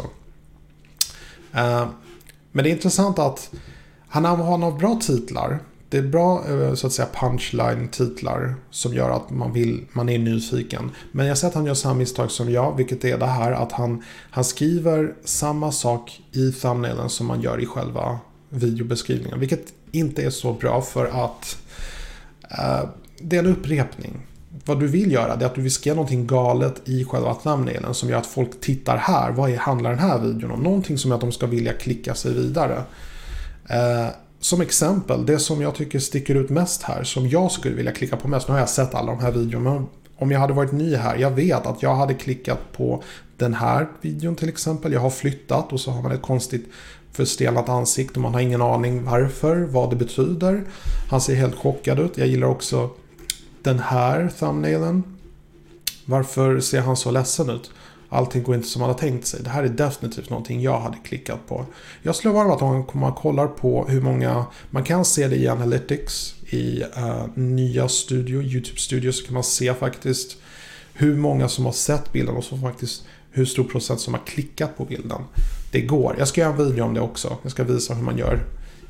Eh, 1.54 1.88
men 2.52 2.64
det 2.64 2.70
är 2.70 2.72
intressant 2.72 3.20
att 3.20 3.52
han 4.26 4.40
har 4.40 4.58
några 4.58 4.78
bra 4.78 5.00
titlar. 5.02 5.60
Det 5.90 5.98
är 5.98 6.02
bra 6.02 6.44
eh, 6.50 6.74
så 6.74 6.88
att 6.88 6.94
säga 6.94 7.08
punchline-titlar 7.14 8.56
som 8.72 8.94
gör 8.94 9.10
att 9.10 9.30
man, 9.30 9.54
vill, 9.54 9.86
man 9.94 10.10
är 10.10 10.20
nyfiken. 10.20 10.92
Men 11.12 11.26
jag 11.26 11.38
ser 11.38 11.48
att 11.48 11.54
han 11.54 11.66
gör 11.66 11.74
samma 11.74 11.96
misstag 11.96 12.32
som 12.32 12.52
jag, 12.52 12.78
vilket 12.78 13.06
är 13.06 13.18
det 13.18 13.26
här 13.26 13.52
att 13.52 13.72
han, 13.72 14.04
han 14.30 14.44
skriver 14.44 15.14
samma 15.24 15.72
sak 15.72 16.22
i 16.32 16.52
thumbnailen 16.52 17.10
som 17.10 17.28
man 17.28 17.42
gör 17.42 17.62
i 17.62 17.66
själva 17.66 18.20
videobeskrivningen. 18.50 19.40
Vilket 19.40 19.74
inte 19.92 20.24
är 20.24 20.30
så 20.30 20.54
bra 20.54 20.82
för 20.82 21.06
att 21.06 21.58
uh, 22.52 22.90
det 23.22 23.36
är 23.36 23.40
en 23.40 23.48
upprepning 23.48 24.28
vad 24.68 24.80
du 24.80 24.88
vill 24.88 25.12
göra 25.12 25.34
är 25.34 25.46
att 25.46 25.56
du 25.56 25.62
vill 25.62 25.72
skriva 25.72 25.96
någonting 25.96 26.28
galet 26.28 26.82
i 26.90 27.06
själva 27.06 27.34
thumbnailen 27.34 27.94
som 27.94 28.10
gör 28.10 28.18
att 28.18 28.26
folk 28.26 28.62
tittar 28.62 28.98
här. 28.98 29.32
Vad 29.32 29.52
handlar 29.52 29.90
den 29.90 30.00
här 30.00 30.20
videon 30.20 30.52
om? 30.52 30.60
Någonting 30.60 30.98
som 30.98 31.10
gör 31.10 31.16
att 31.16 31.22
de 31.22 31.32
ska 31.32 31.46
vilja 31.46 31.74
klicka 31.74 32.16
sig 32.16 32.34
vidare. 32.34 32.84
Eh, 33.68 34.08
som 34.40 34.62
exempel, 34.62 35.26
det 35.26 35.40
som 35.40 35.62
jag 35.62 35.76
tycker 35.76 36.00
sticker 36.00 36.36
ut 36.36 36.50
mest 36.50 36.84
här, 36.84 37.04
som 37.04 37.28
jag 37.28 37.52
skulle 37.52 37.76
vilja 37.76 37.92
klicka 37.92 38.18
på 38.18 38.28
mest. 38.28 38.48
Nu 38.48 38.54
har 38.54 38.60
jag 38.60 38.70
sett 38.70 38.96
alla 38.96 39.12
de 39.12 39.22
här 39.22 39.32
videorna, 39.32 39.74
men 39.74 39.88
om 40.18 40.32
jag 40.32 40.40
hade 40.40 40.54
varit 40.54 40.72
ny 40.72 40.96
här, 40.96 41.18
jag 41.18 41.32
vet 41.32 41.66
att 41.66 41.84
jag 41.84 41.96
hade 41.96 42.14
klickat 42.14 42.60
på 42.72 43.04
den 43.38 43.54
här 43.54 43.88
videon 44.02 44.36
till 44.36 44.50
exempel. 44.50 44.94
Jag 44.94 45.00
har 45.00 45.10
flyttat 45.10 45.74
och 45.74 45.80
så 45.80 45.92
har 45.92 46.02
man 46.02 46.12
ett 46.12 46.22
konstigt 46.22 46.70
förstelnat 47.12 47.70
ansikte 47.70 48.14
och 48.14 48.22
man 48.22 48.34
har 48.34 48.42
ingen 48.42 48.62
aning 48.62 49.04
varför, 49.04 49.58
vad 49.58 49.90
det 49.90 49.96
betyder. 49.96 50.64
Han 51.10 51.22
ser 51.22 51.36
helt 51.36 51.56
chockad 51.56 52.00
ut. 52.00 52.18
Jag 52.18 52.28
gillar 52.28 52.48
också 52.48 52.90
den 53.64 53.80
här 53.80 54.30
thumbnailen. 54.40 55.04
Varför 56.06 56.60
ser 56.60 56.82
han 56.82 56.98
så 56.98 57.12
ledsen 57.12 57.50
ut? 57.50 57.72
Allting 58.10 58.44
går 58.44 58.56
inte 58.56 58.68
som 58.68 58.80
man 58.80 58.90
har 58.90 58.98
tänkt 58.98 59.28
sig. 59.28 59.40
Det 59.44 59.50
här 59.50 59.64
är 59.64 59.70
definitivt 59.70 60.30
någonting 60.30 60.62
jag 60.62 60.80
hade 60.80 60.98
klickat 60.98 61.48
på. 61.48 61.66
Jag 62.02 62.16
slår 62.16 62.34
varm 62.34 62.52
att 62.52 62.62
om 62.62 63.00
man 63.00 63.14
kollar 63.14 63.48
på 63.48 63.86
hur 63.88 64.02
många... 64.02 64.46
Man 64.70 64.84
kan 64.84 65.06
se 65.06 65.28
det 65.28 65.36
i 65.36 65.48
Analytics 65.48 66.36
i 66.50 66.84
uh, 66.84 67.26
nya 67.36 67.90
studio, 67.90 68.42
YouTube 68.42 68.80
Studio 68.80 69.12
så 69.12 69.26
kan 69.26 69.34
man 69.34 69.44
se 69.44 69.74
faktiskt 69.74 70.38
hur 70.94 71.16
många 71.16 71.50
som 71.50 71.66
har 71.66 71.72
sett 71.72 72.12
bilden 72.12 72.36
och 72.36 72.44
som 72.44 72.62
faktiskt 72.62 73.04
hur 73.32 73.46
stor 73.46 73.64
procent 73.64 74.00
som 74.00 74.14
har 74.14 74.22
klickat 74.26 74.78
på 74.78 74.86
bilden. 74.86 75.22
Det 75.72 75.82
går. 75.82 76.16
Jag 76.20 76.28
ska 76.28 76.42
göra 76.42 76.52
en 76.52 76.58
video 76.58 76.86
om 76.86 76.94
det 76.94 77.02
också. 77.02 77.38
Jag 77.42 77.52
ska 77.52 77.64
visa 77.64 77.94
hur 77.94 78.04
man 78.04 78.18
gör 78.18 78.40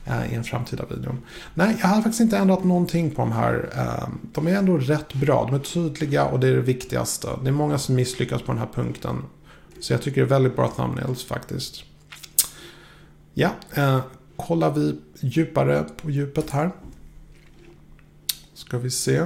Eh, 0.09 0.33
i 0.33 0.35
en 0.35 0.43
framtida 0.43 0.85
video. 0.89 1.17
Nej, 1.53 1.77
jag 1.81 1.87
har 1.87 1.95
faktiskt 1.95 2.19
inte 2.19 2.37
ändrat 2.37 2.63
någonting 2.63 3.11
på 3.11 3.21
de 3.21 3.31
här. 3.31 3.69
Ehm, 3.75 4.19
de 4.33 4.47
är 4.47 4.55
ändå 4.55 4.77
rätt 4.77 5.13
bra. 5.13 5.45
De 5.45 5.55
är 5.55 5.59
tydliga 5.59 6.25
och 6.25 6.39
det 6.39 6.47
är 6.47 6.55
det 6.55 6.61
viktigaste. 6.61 7.27
Det 7.43 7.47
är 7.47 7.53
många 7.53 7.77
som 7.77 7.95
misslyckas 7.95 8.41
på 8.41 8.51
den 8.51 8.59
här 8.59 8.69
punkten. 8.73 9.23
Så 9.79 9.93
jag 9.93 10.01
tycker 10.01 10.21
det 10.21 10.27
är 10.27 10.29
väldigt 10.29 10.55
bra 10.55 10.67
thumbnails 10.67 11.23
faktiskt. 11.23 11.83
Ja, 13.33 13.49
eh, 13.73 13.99
kollar 14.35 14.73
vi 14.73 14.99
djupare 15.19 15.85
på 16.01 16.09
djupet 16.09 16.49
här. 16.49 16.71
Ska 18.53 18.77
vi 18.77 18.91
se. 18.91 19.25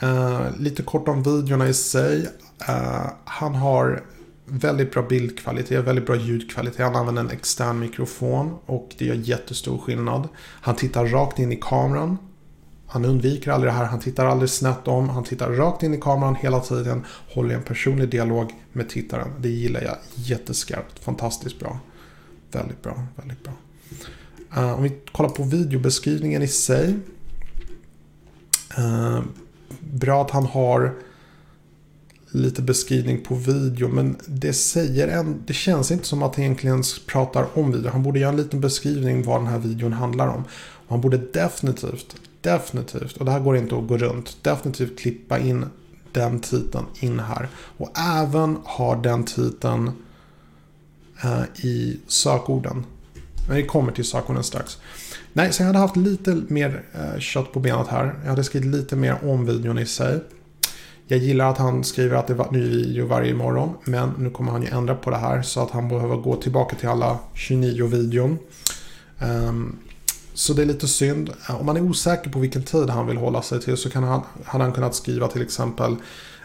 Eh, 0.00 0.46
lite 0.58 0.82
kort 0.82 1.08
om 1.08 1.22
videorna 1.22 1.68
i 1.68 1.74
sig. 1.74 2.28
Han 3.24 3.54
har 3.54 4.02
väldigt 4.50 4.92
bra 4.92 5.02
bildkvalitet, 5.02 5.84
väldigt 5.84 6.06
bra 6.06 6.16
ljudkvalitet. 6.16 6.80
Han 6.80 6.96
använder 6.96 7.22
en 7.22 7.30
extern 7.30 7.78
mikrofon 7.78 8.58
och 8.66 8.94
det 8.98 9.04
gör 9.04 9.14
jättestor 9.14 9.78
skillnad. 9.78 10.28
Han 10.38 10.76
tittar 10.76 11.06
rakt 11.06 11.38
in 11.38 11.52
i 11.52 11.56
kameran. 11.56 12.18
Han 12.86 13.04
undviker 13.04 13.50
aldrig 13.50 13.72
det 13.72 13.76
här, 13.76 13.84
han 13.84 14.00
tittar 14.00 14.26
aldrig 14.26 14.50
snett 14.50 14.88
om. 14.88 15.08
Han 15.08 15.24
tittar 15.24 15.50
rakt 15.50 15.82
in 15.82 15.94
i 15.94 16.00
kameran 16.00 16.34
hela 16.34 16.60
tiden. 16.60 17.04
Håller 17.34 17.54
en 17.54 17.62
personlig 17.62 18.08
dialog 18.08 18.54
med 18.72 18.88
tittaren. 18.88 19.28
Det 19.38 19.48
gillar 19.48 19.82
jag 19.82 19.96
jätteskarpt. 20.14 20.98
Fantastiskt 20.98 21.60
bra. 21.60 21.78
Väldigt 22.52 22.82
bra, 22.82 23.06
väldigt 23.16 23.44
bra. 23.44 23.52
Uh, 24.56 24.72
om 24.72 24.82
vi 24.82 24.92
kollar 25.12 25.30
på 25.30 25.42
videobeskrivningen 25.42 26.42
i 26.42 26.48
sig. 26.48 26.98
Uh, 28.78 29.20
bra 29.80 30.22
att 30.22 30.30
han 30.30 30.46
har 30.46 30.94
lite 32.30 32.62
beskrivning 32.62 33.20
på 33.20 33.34
video 33.34 33.88
men 33.88 34.16
det 34.26 34.52
säger 34.52 35.08
en, 35.08 35.42
det 35.46 35.52
känns 35.52 35.90
inte 35.90 36.06
som 36.06 36.22
att 36.22 36.34
han 36.34 36.44
egentligen 36.44 36.82
pratar 37.06 37.46
om 37.54 37.72
video. 37.72 37.90
Han 37.90 38.02
borde 38.02 38.18
göra 38.18 38.30
en 38.30 38.36
liten 38.36 38.60
beskrivning 38.60 39.22
vad 39.22 39.40
den 39.40 39.46
här 39.46 39.58
videon 39.58 39.92
handlar 39.92 40.28
om. 40.28 40.44
Och 40.88 40.90
han 40.90 41.00
borde 41.00 41.18
definitivt, 41.18 42.16
definitivt, 42.40 43.16
och 43.16 43.24
det 43.24 43.30
här 43.30 43.40
går 43.40 43.56
inte 43.56 43.76
att 43.76 43.88
gå 43.88 43.96
runt, 43.96 44.36
definitivt 44.42 44.98
klippa 44.98 45.38
in 45.38 45.66
den 46.12 46.40
titeln 46.40 46.84
in 47.00 47.20
här. 47.20 47.48
Och 47.54 47.98
även 47.98 48.56
ha 48.64 48.96
den 48.96 49.24
titeln 49.24 49.90
eh, 51.22 51.64
i 51.64 52.00
sökorden. 52.06 52.84
Men 53.48 53.56
vi 53.56 53.62
kommer 53.62 53.92
till 53.92 54.04
sökorden 54.04 54.44
strax. 54.44 54.78
Nej, 55.32 55.52
så 55.52 55.62
jag 55.62 55.66
hade 55.66 55.78
haft 55.78 55.96
lite 55.96 56.42
mer 56.48 56.82
eh, 56.92 57.18
kött 57.18 57.52
på 57.52 57.60
benet 57.60 57.88
här. 57.88 58.14
Jag 58.22 58.30
hade 58.30 58.44
skrivit 58.44 58.70
lite 58.70 58.96
mer 58.96 59.18
om 59.24 59.46
videon 59.46 59.78
i 59.78 59.86
sig. 59.86 60.20
Jag 61.10 61.18
gillar 61.18 61.50
att 61.50 61.58
han 61.58 61.84
skriver 61.84 62.16
att 62.16 62.26
det 62.26 62.32
är 62.32 62.52
ny 62.52 62.68
video 62.68 63.06
varje 63.06 63.34
morgon. 63.34 63.74
Men 63.84 64.14
nu 64.18 64.30
kommer 64.30 64.52
han 64.52 64.62
ju 64.62 64.68
ändra 64.68 64.94
på 64.94 65.10
det 65.10 65.16
här 65.16 65.42
så 65.42 65.60
att 65.60 65.70
han 65.70 65.88
behöver 65.88 66.16
gå 66.16 66.36
tillbaka 66.36 66.76
till 66.76 66.88
alla 66.88 67.18
29 67.34 67.86
videon. 67.86 68.30
Um, 68.30 68.38
ehm, 69.18 69.78
så 70.34 70.52
det 70.52 70.62
är 70.62 70.66
lite 70.66 70.88
synd. 70.88 71.30
Om 71.60 71.66
man 71.66 71.76
är 71.76 71.80
osäker 71.80 72.30
på 72.30 72.38
vilken 72.38 72.62
tid 72.62 72.90
han 72.90 73.06
vill 73.06 73.16
hålla 73.16 73.42
sig 73.42 73.60
till 73.60 73.76
så 73.76 73.90
kan 73.90 74.04
han, 74.04 74.22
hade 74.44 74.64
han 74.64 74.72
kunnat 74.72 74.94
skriva 74.94 75.28
till 75.28 75.42
exempel 75.42 75.96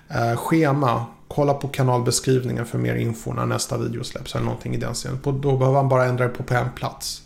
eh, 0.09 0.35
schema. 0.35 1.05
Kolla 1.27 1.53
på 1.53 1.67
kanalbeskrivningen 1.67 2.65
för 2.65 2.77
mer 2.77 2.95
info 2.95 3.33
när 3.33 3.45
nästa 3.45 3.77
video 3.77 4.03
släpps 4.03 4.35
eller 4.35 4.45
någonting 4.45 4.75
i 4.75 4.77
den 4.77 4.95
serien. 4.95 5.19
Då 5.23 5.57
behöver 5.57 5.77
han 5.77 5.89
bara 5.89 6.05
ändra 6.05 6.27
det 6.27 6.33
på 6.33 6.53
en 6.53 6.71
plats. 6.75 7.21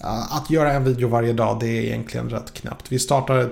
Eh, 0.00 0.36
att 0.36 0.50
göra 0.50 0.72
en 0.72 0.84
video 0.84 1.08
varje 1.08 1.32
dag 1.32 1.60
det 1.60 1.66
är 1.66 1.82
egentligen 1.82 2.30
rätt 2.30 2.54
knäppt. 2.54 2.92
Vi 2.92 2.98
startade 2.98 3.48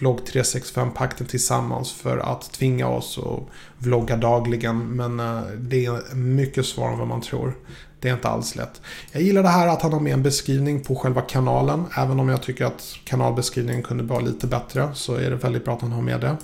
Vlogg 0.00 0.20
365-pakten 0.20 1.26
tillsammans 1.26 1.92
för 1.92 2.18
att 2.18 2.52
tvinga 2.52 2.88
oss 2.88 3.18
att 3.18 3.42
vlogga 3.78 4.16
dagligen. 4.16 4.78
Men 4.78 5.20
eh, 5.20 5.42
det 5.58 5.86
är 5.86 6.14
mycket 6.14 6.66
svårare 6.66 6.92
än 6.92 6.98
vad 6.98 7.08
man 7.08 7.20
tror. 7.20 7.54
Det 8.00 8.08
är 8.08 8.12
inte 8.12 8.28
alls 8.28 8.56
lätt. 8.56 8.80
Jag 9.12 9.22
gillar 9.22 9.42
det 9.42 9.48
här 9.48 9.68
att 9.68 9.82
han 9.82 9.92
har 9.92 10.00
med 10.00 10.12
en 10.12 10.22
beskrivning 10.22 10.80
på 10.80 10.94
själva 10.94 11.20
kanalen. 11.20 11.84
Även 11.96 12.20
om 12.20 12.28
jag 12.28 12.42
tycker 12.42 12.64
att 12.64 12.94
kanalbeskrivningen 13.04 13.82
kunde 13.82 14.04
vara 14.04 14.20
lite 14.20 14.46
bättre 14.46 14.88
så 14.94 15.14
är 15.14 15.30
det 15.30 15.36
väldigt 15.36 15.64
bra 15.64 15.74
att 15.74 15.82
han 15.82 15.92
har 15.92 16.02
med 16.02 16.20
det. 16.20 16.36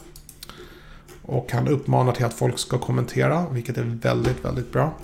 Och 1.23 1.53
han 1.53 1.69
uppmanar 1.69 2.13
till 2.13 2.25
att 2.25 2.35
folk 2.35 2.59
ska 2.59 2.79
kommentera, 2.79 3.47
vilket 3.51 3.79
är 3.79 3.83
väldigt, 3.83 4.45
väldigt 4.45 4.73
bra. 4.73 4.95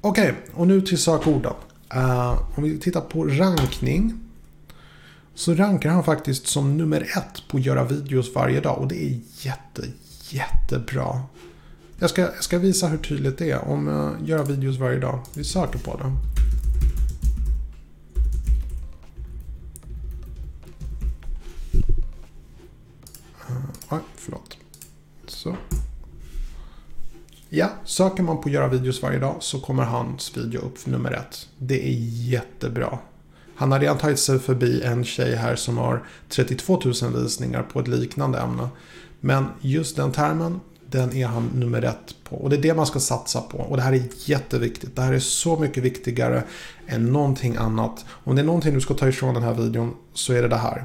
Okej, 0.00 0.30
okay, 0.30 0.34
och 0.54 0.66
nu 0.66 0.80
till 0.80 0.98
sökorden. 0.98 1.52
Uh, 1.94 2.58
om 2.58 2.62
vi 2.62 2.78
tittar 2.78 3.00
på 3.00 3.24
rankning. 3.24 4.20
Så 5.34 5.54
rankar 5.54 5.90
han 5.90 6.04
faktiskt 6.04 6.46
som 6.46 6.76
nummer 6.76 7.00
ett 7.00 7.48
på 7.48 7.56
att 7.56 7.64
göra 7.64 7.84
videos 7.84 8.34
varje 8.34 8.60
dag. 8.60 8.78
Och 8.78 8.88
det 8.88 9.04
är 9.04 9.20
jätte, 9.40 9.82
jättebra. 10.30 11.22
Jag 11.98 12.10
ska, 12.10 12.22
jag 12.22 12.44
ska 12.44 12.58
visa 12.58 12.86
hur 12.86 12.98
tydligt 12.98 13.38
det 13.38 13.50
är 13.50 13.68
om 13.68 13.88
uh, 13.88 14.28
göra 14.28 14.42
videos 14.42 14.78
varje 14.78 14.98
dag. 14.98 15.20
Vi 15.34 15.44
söker 15.44 15.78
på 15.78 15.96
det. 15.96 16.04
Uh, 23.94 24.00
förlåt. 24.16 24.56
Så. 25.26 25.56
Ja, 27.48 27.70
söker 27.84 28.22
man 28.22 28.40
på 28.40 28.48
göra 28.48 28.68
videos 28.68 29.02
varje 29.02 29.18
dag 29.18 29.36
så 29.40 29.60
kommer 29.60 29.84
hans 29.84 30.36
video 30.36 30.60
upp 30.60 30.78
för 30.78 30.90
nummer 30.90 31.12
ett. 31.12 31.48
Det 31.58 31.88
är 31.88 31.94
jättebra. 32.30 32.98
Han 33.56 33.72
har 33.72 33.80
redan 33.80 33.98
tagit 33.98 34.18
sig 34.18 34.38
förbi 34.38 34.82
en 34.82 35.04
tjej 35.04 35.36
här 35.36 35.56
som 35.56 35.78
har 35.78 36.04
32 36.28 36.80
000 36.84 37.22
visningar 37.22 37.62
på 37.62 37.80
ett 37.80 37.88
liknande 37.88 38.38
ämne. 38.38 38.68
Men 39.20 39.46
just 39.60 39.96
den 39.96 40.12
termen, 40.12 40.60
den 40.90 41.16
är 41.16 41.26
han 41.26 41.50
nummer 41.54 41.82
ett 41.82 42.14
på. 42.28 42.36
Och 42.36 42.50
det 42.50 42.56
är 42.56 42.62
det 42.62 42.74
man 42.74 42.86
ska 42.86 43.00
satsa 43.00 43.40
på. 43.40 43.58
Och 43.58 43.76
det 43.76 43.82
här 43.82 43.92
är 43.92 44.02
jätteviktigt. 44.24 44.96
Det 44.96 45.02
här 45.02 45.12
är 45.12 45.18
så 45.18 45.58
mycket 45.58 45.82
viktigare 45.82 46.42
än 46.86 47.12
någonting 47.12 47.56
annat. 47.56 48.04
Om 48.08 48.36
det 48.36 48.42
är 48.42 48.46
någonting 48.46 48.74
du 48.74 48.80
ska 48.80 48.94
ta 48.94 49.08
ifrån 49.08 49.34
den 49.34 49.42
här 49.42 49.54
videon 49.54 49.94
så 50.14 50.32
är 50.32 50.42
det 50.42 50.48
det 50.48 50.56
här. 50.56 50.84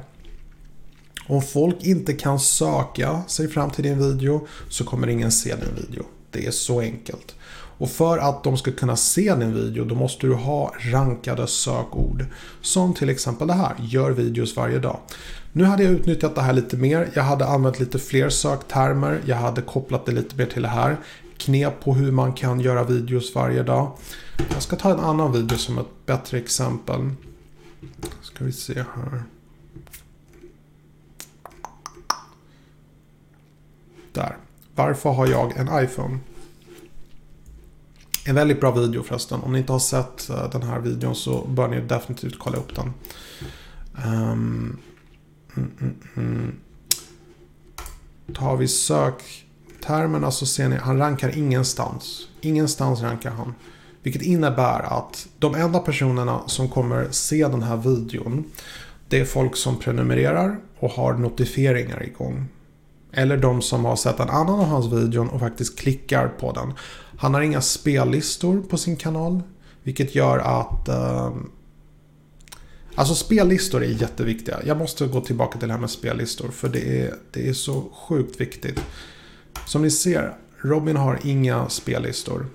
Om 1.26 1.42
folk 1.42 1.76
inte 1.80 2.12
kan 2.12 2.40
söka 2.40 3.22
sig 3.26 3.48
fram 3.48 3.70
till 3.70 3.84
din 3.84 3.98
video 3.98 4.46
så 4.68 4.84
kommer 4.84 5.06
ingen 5.06 5.32
se 5.32 5.54
din 5.56 5.86
video. 5.86 6.04
Det 6.30 6.46
är 6.46 6.50
så 6.50 6.80
enkelt. 6.80 7.34
Och 7.80 7.90
för 7.90 8.18
att 8.18 8.44
de 8.44 8.56
ska 8.56 8.72
kunna 8.72 8.96
se 8.96 9.34
din 9.34 9.54
video 9.54 9.84
då 9.84 9.94
måste 9.94 10.26
du 10.26 10.34
ha 10.34 10.74
rankade 10.78 11.46
sökord. 11.46 12.24
Som 12.60 12.94
till 12.94 13.08
exempel 13.08 13.46
det 13.46 13.54
här, 13.54 13.74
gör 13.78 14.10
videos 14.10 14.56
varje 14.56 14.78
dag. 14.78 15.00
Nu 15.52 15.64
hade 15.64 15.82
jag 15.82 15.92
utnyttjat 15.92 16.34
det 16.34 16.40
här 16.40 16.52
lite 16.52 16.76
mer. 16.76 17.08
Jag 17.14 17.22
hade 17.22 17.46
använt 17.46 17.80
lite 17.80 17.98
fler 17.98 18.28
söktermer. 18.28 19.20
Jag 19.26 19.36
hade 19.36 19.62
kopplat 19.62 20.06
det 20.06 20.12
lite 20.12 20.36
mer 20.36 20.46
till 20.46 20.62
det 20.62 20.68
här. 20.68 20.96
Knep 21.36 21.80
på 21.80 21.94
hur 21.94 22.12
man 22.12 22.32
kan 22.32 22.60
göra 22.60 22.84
videos 22.84 23.34
varje 23.34 23.62
dag. 23.62 23.92
Jag 24.52 24.62
ska 24.62 24.76
ta 24.76 24.90
en 24.90 25.00
annan 25.00 25.32
video 25.32 25.58
som 25.58 25.78
ett 25.78 26.06
bättre 26.06 26.38
exempel. 26.38 27.10
Ska 28.22 28.44
vi 28.44 28.52
se 28.52 28.74
här. 28.74 29.22
Där. 34.12 34.36
Varför 34.80 35.10
har 35.10 35.26
jag 35.26 35.56
en 35.56 35.84
iPhone? 35.84 36.18
En 38.26 38.34
väldigt 38.34 38.60
bra 38.60 38.70
video 38.70 39.02
förresten. 39.02 39.40
Om 39.40 39.52
ni 39.52 39.58
inte 39.58 39.72
har 39.72 39.78
sett 39.78 40.30
eh, 40.30 40.50
den 40.50 40.62
här 40.62 40.80
videon 40.80 41.14
så 41.14 41.44
bör 41.46 41.68
ni 41.68 41.80
definitivt 41.80 42.38
kolla 42.38 42.56
upp 42.56 42.76
den. 42.76 42.92
Um, 44.06 44.78
mm, 45.56 45.70
mm, 45.80 45.94
mm. 46.16 46.54
Tar 48.34 48.56
vi 48.56 48.68
söktermerna 48.68 50.20
så 50.20 50.26
alltså 50.26 50.46
ser 50.46 50.68
ni 50.68 50.76
han 50.76 50.98
rankar 50.98 51.38
ingenstans. 51.38 52.28
Ingenstans 52.40 53.00
rankar 53.00 53.30
han. 53.30 53.54
Vilket 54.02 54.22
innebär 54.22 54.80
att 54.80 55.28
de 55.38 55.54
enda 55.54 55.78
personerna 55.78 56.42
som 56.46 56.68
kommer 56.68 57.10
se 57.10 57.48
den 57.48 57.62
här 57.62 57.76
videon 57.76 58.44
det 59.08 59.20
är 59.20 59.24
folk 59.24 59.56
som 59.56 59.78
prenumererar 59.78 60.58
och 60.78 60.90
har 60.90 61.14
notifieringar 61.14 62.02
igång. 62.02 62.48
Eller 63.12 63.36
de 63.36 63.62
som 63.62 63.84
har 63.84 63.96
sett 63.96 64.20
en 64.20 64.30
annan 64.30 64.60
av 64.60 64.66
hans 64.66 64.92
videon 64.92 65.28
och 65.28 65.40
faktiskt 65.40 65.78
klickar 65.78 66.28
på 66.28 66.52
den. 66.52 66.72
Han 67.18 67.34
har 67.34 67.40
inga 67.40 67.60
spellistor 67.60 68.62
på 68.62 68.76
sin 68.76 68.96
kanal. 68.96 69.42
Vilket 69.82 70.14
gör 70.14 70.38
att 70.38 70.88
eh, 70.88 71.30
Alltså 72.94 73.14
spellistor 73.14 73.84
är 73.84 73.88
jätteviktiga. 73.88 74.60
Jag 74.64 74.76
måste 74.76 75.06
gå 75.06 75.20
tillbaka 75.20 75.58
till 75.58 75.68
det 75.68 75.74
här 75.74 75.80
med 75.80 75.90
spellistor. 75.90 76.48
För 76.48 76.68
det 76.68 77.00
är, 77.00 77.14
det 77.30 77.48
är 77.48 77.52
så 77.52 77.84
sjukt 78.08 78.40
viktigt. 78.40 78.80
Som 79.66 79.82
ni 79.82 79.90
ser, 79.90 80.36
Robin 80.58 80.96
har 80.96 81.18
inga 81.24 81.68
spellistor. 81.68 82.46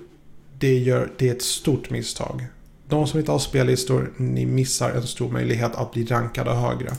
Det, 0.59 0.77
gör, 0.77 1.11
det 1.17 1.29
är 1.29 1.35
ett 1.35 1.41
stort 1.41 1.89
misstag. 1.89 2.47
De 2.89 3.07
som 3.07 3.19
inte 3.19 3.31
har 3.31 3.39
spellistor, 3.39 4.13
ni 4.17 4.45
missar 4.45 4.91
en 4.91 5.07
stor 5.07 5.31
möjlighet 5.31 5.75
att 5.75 5.91
bli 5.93 6.05
rankade 6.05 6.51
högre. 6.51 6.93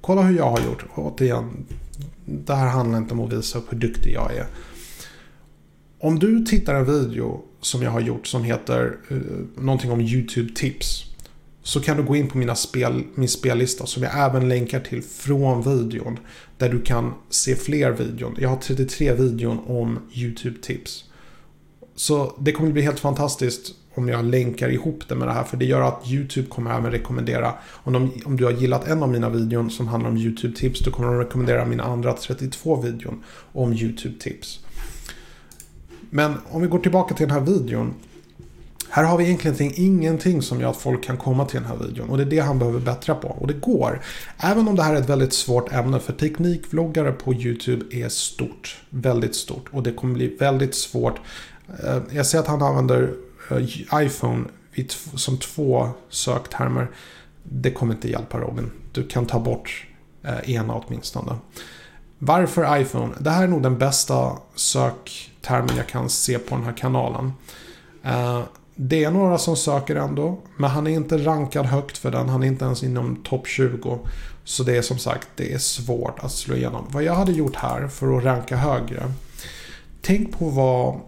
Kolla 0.00 0.22
hur 0.22 0.36
jag 0.36 0.50
har 0.50 0.60
gjort. 0.60 0.84
Återigen, 0.94 1.66
det 2.26 2.54
här 2.54 2.66
handlar 2.66 2.98
inte 2.98 3.14
om 3.14 3.20
att 3.20 3.32
visa 3.32 3.58
upp 3.58 3.72
hur 3.72 3.78
duktig 3.78 4.12
jag 4.12 4.34
är. 4.34 4.46
Om 5.98 6.18
du 6.18 6.44
tittar 6.44 6.74
en 6.74 6.84
video 6.84 7.42
som 7.60 7.82
jag 7.82 7.90
har 7.90 8.00
gjort 8.00 8.26
som 8.26 8.44
heter 8.44 8.98
uh, 9.10 9.20
någonting 9.56 9.90
om 9.90 10.00
YouTube 10.00 10.52
tips. 10.54 11.04
Så 11.62 11.80
kan 11.80 11.96
du 11.96 12.02
gå 12.02 12.16
in 12.16 12.28
på 12.28 12.38
mina 12.38 12.54
spel, 12.54 13.04
min 13.14 13.28
spellista 13.28 13.86
som 13.86 14.02
jag 14.02 14.18
även 14.18 14.48
länkar 14.48 14.80
till 14.80 15.02
från 15.02 15.62
videon. 15.62 16.18
Där 16.58 16.68
du 16.68 16.82
kan 16.82 17.14
se 17.30 17.54
fler 17.54 17.90
videon. 17.90 18.36
Jag 18.38 18.48
har 18.48 18.56
33 18.56 19.12
videon 19.12 19.58
om 19.66 19.98
YouTube 20.14 20.58
tips. 20.62 21.04
Så 21.94 22.36
det 22.40 22.52
kommer 22.52 22.72
bli 22.72 22.82
helt 22.82 23.00
fantastiskt 23.00 23.74
om 23.98 24.08
jag 24.08 24.24
länkar 24.24 24.68
ihop 24.68 25.02
det 25.08 25.14
med 25.14 25.28
det 25.28 25.32
här. 25.32 25.44
För 25.44 25.56
det 25.56 25.64
gör 25.64 25.80
att 25.80 26.10
YouTube 26.10 26.48
kommer 26.48 26.78
även 26.78 26.90
rekommendera. 26.90 27.54
Om, 27.68 27.92
de, 27.92 28.10
om 28.24 28.36
du 28.36 28.44
har 28.44 28.52
gillat 28.52 28.88
en 28.88 29.02
av 29.02 29.08
mina 29.08 29.28
videon 29.28 29.70
som 29.70 29.88
handlar 29.88 30.10
om 30.10 30.16
YouTube-tips. 30.16 30.80
Då 30.84 30.90
kommer 30.90 31.08
de 31.08 31.18
rekommendera 31.18 31.64
mina 31.64 31.84
andra 31.84 32.12
32 32.12 32.80
videon 32.80 33.22
om 33.52 33.72
YouTube-tips. 33.72 34.60
Men 36.10 36.34
om 36.50 36.62
vi 36.62 36.68
går 36.68 36.78
tillbaka 36.78 37.14
till 37.14 37.28
den 37.28 37.38
här 37.38 37.52
videon. 37.52 37.94
Här 38.88 39.04
har 39.04 39.18
vi 39.18 39.24
egentligen 39.24 39.72
ingenting 39.76 40.42
som 40.42 40.60
gör 40.60 40.70
att 40.70 40.76
folk 40.76 41.04
kan 41.04 41.16
komma 41.16 41.44
till 41.44 41.60
den 41.60 41.68
här 41.68 41.76
videon. 41.76 42.10
Och 42.10 42.16
det 42.16 42.22
är 42.22 42.30
det 42.30 42.38
han 42.38 42.58
behöver 42.58 42.80
bättra 42.80 43.14
på. 43.14 43.28
Och 43.28 43.46
det 43.46 43.54
går. 43.54 44.00
Även 44.38 44.68
om 44.68 44.76
det 44.76 44.82
här 44.82 44.94
är 44.94 45.00
ett 45.00 45.08
väldigt 45.08 45.32
svårt 45.32 45.72
ämne. 45.72 46.00
För 46.00 46.12
teknikvloggare 46.12 47.12
på 47.12 47.34
YouTube 47.34 47.96
är 47.96 48.08
stort. 48.08 48.80
Väldigt 48.90 49.34
stort. 49.34 49.64
Och 49.70 49.82
det 49.82 49.92
kommer 49.92 50.14
bli 50.14 50.36
väldigt 50.36 50.74
svårt. 50.74 51.20
Eh, 51.84 51.98
jag 52.10 52.26
ser 52.26 52.38
att 52.38 52.46
han 52.46 52.62
använder 52.62 53.14
Eh, 53.50 54.02
iPhone 54.02 54.44
som 55.14 55.38
två 55.38 55.88
söktermer. 56.08 56.90
Det 57.42 57.70
kommer 57.70 57.94
inte 57.94 58.10
hjälpa 58.10 58.38
Robin. 58.38 58.70
Du 58.92 59.06
kan 59.06 59.26
ta 59.26 59.40
bort 59.40 59.86
eh, 60.22 60.50
ena 60.50 60.74
åtminstone. 60.74 61.36
Varför 62.18 62.80
iPhone? 62.80 63.14
Det 63.20 63.30
här 63.30 63.42
är 63.42 63.48
nog 63.48 63.62
den 63.62 63.78
bästa 63.78 64.32
söktermen 64.54 65.76
jag 65.76 65.86
kan 65.86 66.08
se 66.08 66.38
på 66.38 66.54
den 66.54 66.64
här 66.64 66.72
kanalen. 66.72 67.32
Eh, 68.02 68.42
det 68.74 69.04
är 69.04 69.10
några 69.10 69.38
som 69.38 69.56
söker 69.56 69.96
ändå. 69.96 70.38
Men 70.56 70.70
han 70.70 70.86
är 70.86 70.90
inte 70.90 71.18
rankad 71.18 71.66
högt 71.66 71.98
för 71.98 72.10
den. 72.10 72.28
Han 72.28 72.42
är 72.42 72.46
inte 72.46 72.64
ens 72.64 72.82
inom 72.82 73.16
topp 73.16 73.46
20. 73.46 73.98
Så 74.44 74.62
det 74.62 74.76
är 74.76 74.82
som 74.82 74.98
sagt, 74.98 75.28
det 75.36 75.52
är 75.52 75.58
svårt 75.58 76.18
att 76.18 76.32
slå 76.32 76.54
igenom. 76.54 76.86
Vad 76.90 77.02
jag 77.02 77.14
hade 77.14 77.32
gjort 77.32 77.56
här 77.56 77.88
för 77.88 78.18
att 78.18 78.24
ranka 78.24 78.56
högre. 78.56 79.12
Tänk 80.02 80.38
på 80.38 80.48
vad... 80.48 81.00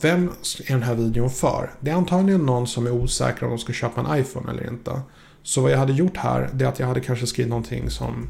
Vem 0.00 0.28
är 0.66 0.72
den 0.72 0.82
här 0.82 0.94
videon 0.94 1.30
för? 1.30 1.70
Det 1.80 1.90
är 1.90 1.94
antagligen 1.94 2.46
någon 2.46 2.66
som 2.66 2.86
är 2.86 2.90
osäker 2.90 3.44
om 3.44 3.50
de 3.50 3.58
ska 3.58 3.72
köpa 3.72 4.00
en 4.00 4.20
iPhone 4.20 4.50
eller 4.50 4.68
inte. 4.68 5.00
Så 5.42 5.60
vad 5.60 5.70
jag 5.70 5.78
hade 5.78 5.92
gjort 5.92 6.16
här, 6.16 6.50
det 6.54 6.64
är 6.64 6.68
att 6.68 6.78
jag 6.78 6.86
hade 6.86 7.00
kanske 7.00 7.26
skrivit 7.26 7.50
någonting 7.50 7.90
som 7.90 8.28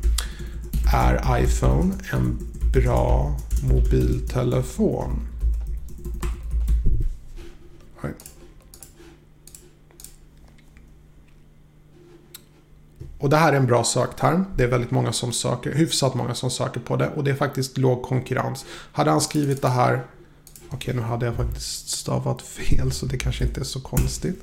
Är 0.94 1.42
iPhone 1.42 1.94
en 2.12 2.38
bra 2.74 3.36
mobiltelefon? 3.62 5.26
Och 13.18 13.30
det 13.30 13.36
här 13.36 13.52
är 13.52 13.56
en 13.56 13.66
bra 13.66 13.84
sökterm. 13.84 14.44
Det 14.56 14.62
är 14.62 14.68
väldigt 14.68 14.90
många 14.90 15.12
som 15.12 15.32
söker, 15.32 15.74
hyfsat 15.74 16.14
många 16.14 16.34
som 16.34 16.50
söker 16.50 16.80
på 16.80 16.96
det. 16.96 17.11
Och 17.16 17.24
det 17.24 17.30
är 17.30 17.35
faktiskt 17.35 17.78
låg 17.78 18.02
konkurrens. 18.02 18.64
Hade 18.92 19.11
han 19.11 19.20
skrivit 19.20 19.62
det 19.62 19.68
här, 19.68 20.04
okej 20.70 20.94
nu 20.94 21.02
hade 21.02 21.26
jag 21.26 21.35
faktiskt 21.35 21.88
stavat 21.88 22.42
fel 22.42 22.92
så 22.92 23.06
det 23.06 23.18
kanske 23.18 23.44
inte 23.44 23.61
är 23.61 23.64
så 23.64 23.80
konstigt. 23.80 24.40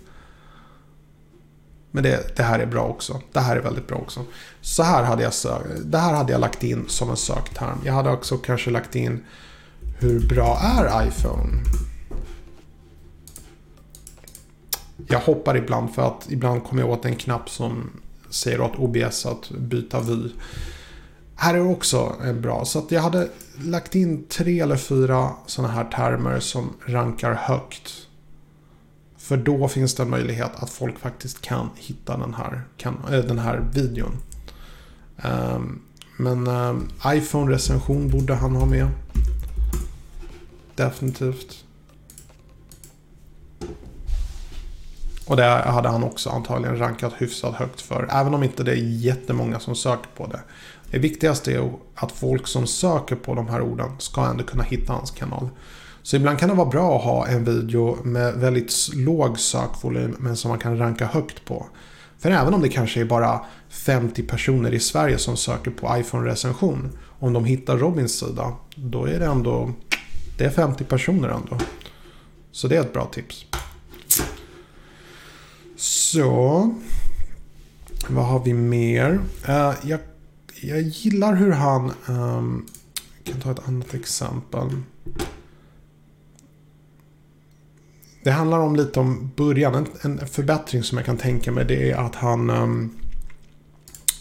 Men 1.91 2.03
det, 2.03 2.37
det, 2.37 2.43
här 2.43 2.59
är 2.59 2.65
bra 2.65 2.83
också. 2.83 3.21
Det 3.31 3.39
här 3.39 3.55
är 3.55 3.61
väldigt 3.61 3.87
bra 3.87 3.97
också. 3.97 4.25
Så 4.61 4.83
här 4.83 5.03
hade 5.03 5.23
jag 5.23 5.33
sökt. 5.33 5.65
det 5.85 5.97
här 5.97 6.13
hade 6.13 6.31
jag 6.31 6.41
lagt 6.41 6.63
in 6.63 6.85
som 6.87 7.09
en 7.09 7.17
sökterm. 7.17 7.77
Jag 7.85 7.93
hade 7.93 8.09
också 8.09 8.37
kanske 8.37 8.71
lagt 8.71 8.95
in 8.95 9.23
hur 9.99 10.27
bra 10.27 10.59
är 10.61 11.07
iPhone? 11.07 11.63
Jag 15.07 15.19
hoppar 15.19 15.57
ibland 15.57 15.95
för 15.95 16.07
att 16.07 16.31
ibland 16.31 16.63
kommer 16.63 16.81
jag 16.81 16.91
åt 16.91 17.05
en 17.05 17.15
knapp 17.15 17.49
som 17.49 17.89
säger 18.29 18.61
åt 18.61 18.75
OBS 18.75 19.25
att 19.25 19.49
byta 19.49 19.99
vy. 19.99 20.29
Här 21.39 21.53
är 21.53 21.71
också 21.71 22.15
bra. 22.41 22.65
Så 22.65 22.79
att 22.79 22.91
jag 22.91 23.01
hade 23.01 23.29
lagt 23.57 23.95
in 23.95 24.25
tre 24.29 24.59
eller 24.59 24.77
fyra 24.77 25.29
sådana 25.45 25.73
här 25.73 25.83
termer 25.83 26.39
som 26.39 26.73
rankar 26.85 27.33
högt. 27.33 27.93
För 29.17 29.37
då 29.37 29.67
finns 29.67 29.95
det 29.95 30.03
en 30.03 30.09
möjlighet 30.09 30.51
att 30.55 30.69
folk 30.69 30.99
faktiskt 30.99 31.41
kan 31.41 31.69
hitta 31.75 32.17
den 32.17 32.33
här, 32.33 32.61
kan, 32.77 32.97
äh, 33.11 33.19
den 33.19 33.39
här 33.39 33.69
videon. 33.73 34.17
Um, 35.23 35.81
men 36.17 36.47
eh, 36.47 36.69
um, 36.69 36.89
iPhone-recension 37.05 38.09
borde 38.09 38.35
han 38.35 38.55
ha 38.55 38.65
med. 38.65 38.87
Definitivt. 40.75 41.63
Och 45.27 45.35
det 45.35 45.43
hade 45.43 45.89
han 45.89 46.03
också 46.03 46.29
antagligen 46.29 46.77
rankat 46.77 47.13
hyfsat 47.17 47.55
högt 47.55 47.81
för. 47.81 48.07
Även 48.11 48.33
om 48.33 48.43
inte 48.43 48.63
det 48.63 48.71
är 48.71 48.75
jättemånga 48.75 49.59
som 49.59 49.75
söker 49.75 50.09
på 50.17 50.27
det. 50.27 50.41
Det 50.91 50.99
viktigaste 50.99 51.53
är 51.53 51.71
att 51.95 52.11
folk 52.11 52.47
som 52.47 52.67
söker 52.67 53.15
på 53.15 53.35
de 53.35 53.47
här 53.47 53.61
orden 53.61 53.89
ska 53.99 54.25
ändå 54.25 54.43
kunna 54.43 54.63
hitta 54.63 54.93
hans 54.93 55.11
kanal. 55.11 55.49
Så 56.03 56.15
ibland 56.15 56.39
kan 56.39 56.49
det 56.49 56.55
vara 56.55 56.69
bra 56.69 56.97
att 56.97 57.03
ha 57.03 57.27
en 57.27 57.43
video 57.43 57.97
med 58.03 58.33
väldigt 58.33 58.73
låg 58.93 59.39
sökvolym 59.39 60.15
men 60.19 60.37
som 60.37 60.49
man 60.49 60.59
kan 60.59 60.77
ranka 60.77 61.05
högt 61.05 61.45
på. 61.45 61.65
För 62.19 62.31
även 62.31 62.53
om 62.53 62.61
det 62.61 62.69
kanske 62.69 63.01
är 63.01 63.05
bara 63.05 63.41
50 63.69 64.23
personer 64.23 64.73
i 64.73 64.79
Sverige 64.79 65.17
som 65.17 65.37
söker 65.37 65.71
på 65.71 65.97
iPhone-recension. 65.97 66.97
Om 67.19 67.33
de 67.33 67.45
hittar 67.45 67.77
Robins 67.77 68.19
sida, 68.19 68.53
då 68.75 69.05
är 69.05 69.19
det 69.19 69.25
ändå... 69.25 69.71
Det 70.37 70.45
är 70.45 70.49
50 70.49 70.83
personer 70.83 71.29
ändå. 71.29 71.57
Så 72.51 72.67
det 72.67 72.75
är 72.75 72.81
ett 72.81 72.93
bra 72.93 73.05
tips. 73.05 73.45
Så. 75.75 76.75
Vad 78.07 78.25
har 78.25 78.43
vi 78.43 78.53
mer? 78.53 79.19
Uh, 79.49 79.73
jag, 79.83 79.99
jag 80.61 80.81
gillar 80.81 81.35
hur 81.35 81.51
han... 81.51 81.91
Um, 82.07 82.65
jag 83.23 83.33
kan 83.33 83.41
ta 83.41 83.51
ett 83.51 83.67
annat 83.67 83.93
exempel. 83.93 84.69
Det 88.23 88.31
handlar 88.31 88.59
om 88.59 88.75
lite 88.75 88.99
om 88.99 89.31
början. 89.35 89.75
En, 89.75 90.19
en 90.19 90.27
förbättring 90.27 90.83
som 90.83 90.97
jag 90.97 91.05
kan 91.05 91.17
tänka 91.17 91.51
mig 91.51 91.65
det 91.65 91.91
är 91.91 91.95
att 91.95 92.15
han... 92.15 92.49
Ehm, 92.49 92.63
um, 92.63 92.91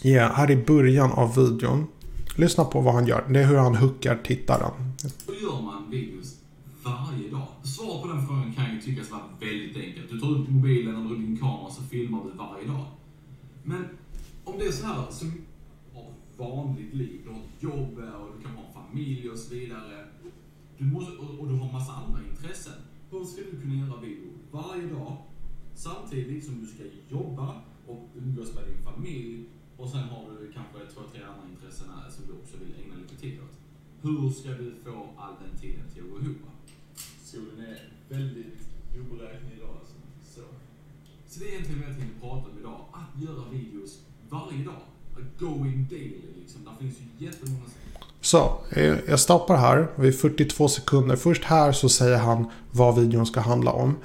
yeah, 0.03 0.33
här 0.33 0.51
i 0.51 0.57
början 0.57 1.11
av 1.11 1.35
videon. 1.35 1.87
Lyssna 2.35 2.65
på 2.65 2.81
vad 2.81 2.93
han 2.93 3.07
gör. 3.07 3.25
Det 3.29 3.39
är 3.39 3.45
hur 3.45 3.57
han 3.57 3.75
hookar 3.75 4.19
tittaren. 4.23 4.71
Hur 5.27 5.33
gör 5.33 5.61
man 5.61 5.89
videos 5.89 6.35
varje 6.83 7.29
dag? 7.29 7.47
Svar 7.63 8.01
på 8.01 8.07
den 8.07 8.27
frågan 8.27 8.53
kan 8.53 8.75
ju 8.75 8.81
tyckas 8.81 9.11
vara 9.11 9.21
väldigt 9.39 9.77
enkelt. 9.77 10.09
Du 10.11 10.19
tar 10.19 10.41
ut 10.41 10.49
mobilen 10.49 11.05
eller 11.05 11.15
din 11.15 11.37
kamera 11.37 11.71
så 11.71 11.81
filmar 11.81 12.19
du 12.23 12.37
varje 12.37 12.67
dag. 12.67 12.85
Men 13.63 13.85
om 14.43 14.53
det 14.59 14.65
är 14.65 14.71
så 14.71 14.85
här 14.85 15.05
som 15.09 15.31
vanligt 16.37 16.93
liv, 16.93 17.21
du 17.23 17.29
har 17.29 17.39
ett 17.39 17.63
jobb 17.63 17.97
och 17.97 18.37
du 18.37 18.43
kan 18.43 18.55
ha 18.55 18.83
familj 18.83 19.29
och 19.29 19.37
så 19.37 19.55
vidare. 19.55 20.07
Du 20.77 20.85
måste, 20.85 21.11
och, 21.17 21.39
och 21.39 21.47
du 21.47 21.53
har 21.53 21.71
massa 21.71 21.93
andra 21.93 22.19
intressen. 22.29 22.73
Hur 23.11 23.23
ska 23.23 23.41
du 23.41 23.61
kunna 23.61 23.75
göra 23.75 24.01
video 24.01 24.29
varje 24.51 24.87
dag 24.87 25.17
samtidigt 25.75 26.45
som 26.45 26.59
du 26.61 26.65
ska 26.65 26.83
jobba 27.09 27.61
och 27.87 28.09
umgås 28.15 28.55
med 28.55 28.63
din 28.67 28.83
familj 28.83 29.45
och 29.77 29.89
sen 29.89 30.03
har 30.03 30.31
du 30.31 30.51
kanske 30.51 30.93
två, 30.93 31.01
tre 31.11 31.21
andra 31.23 31.49
intressen 31.49 31.87
som 32.09 32.27
du 32.27 32.33
också 32.33 32.57
vill 32.57 32.75
ägna 32.83 32.95
lite 32.95 33.15
tid 33.15 33.39
åt. 33.39 33.57
Hur 34.01 34.29
ska 34.29 34.49
du 34.49 34.75
få 34.83 35.09
all 35.17 35.33
den 35.43 35.59
tiden 35.59 35.89
till 35.93 36.03
att 36.03 36.09
gå 36.09 36.19
ihop? 36.19 36.37
Solen 37.23 37.59
är 37.59 37.91
väldigt 38.09 38.59
oberäknelig 38.99 39.57
idag 39.57 39.75
alltså. 39.79 39.95
Så. 40.23 40.41
Så 41.27 41.39
det 41.39 41.45
är 41.45 41.49
egentligen 41.49 41.81
vad 41.81 41.89
jag 41.89 41.97
tänkte 41.97 42.19
prata 42.19 42.51
om 42.51 42.59
idag. 42.59 42.85
Att 42.91 43.21
göra 43.21 43.49
videos 43.49 44.03
varje 44.29 44.63
dag. 44.63 44.81
Going 45.39 45.87
daily 45.89 46.21
liksom. 46.41 46.65
Där 46.65 46.71
finns 46.79 46.95
ju 46.99 47.25
jättemånga 47.25 47.63
så, 48.21 48.59
eh, 48.69 48.95
jag 49.07 49.19
stoppar 49.19 49.57
här 49.57 49.87
vid 49.95 50.19
42 50.19 50.67
sekunder. 50.67 51.15
Först 51.15 51.43
här 51.43 51.71
så 51.71 51.89
säger 51.89 52.17
han 52.17 52.49
vad 52.71 52.99
videon 52.99 53.25
ska 53.25 53.39
handla 53.39 53.71
om. 53.71 53.97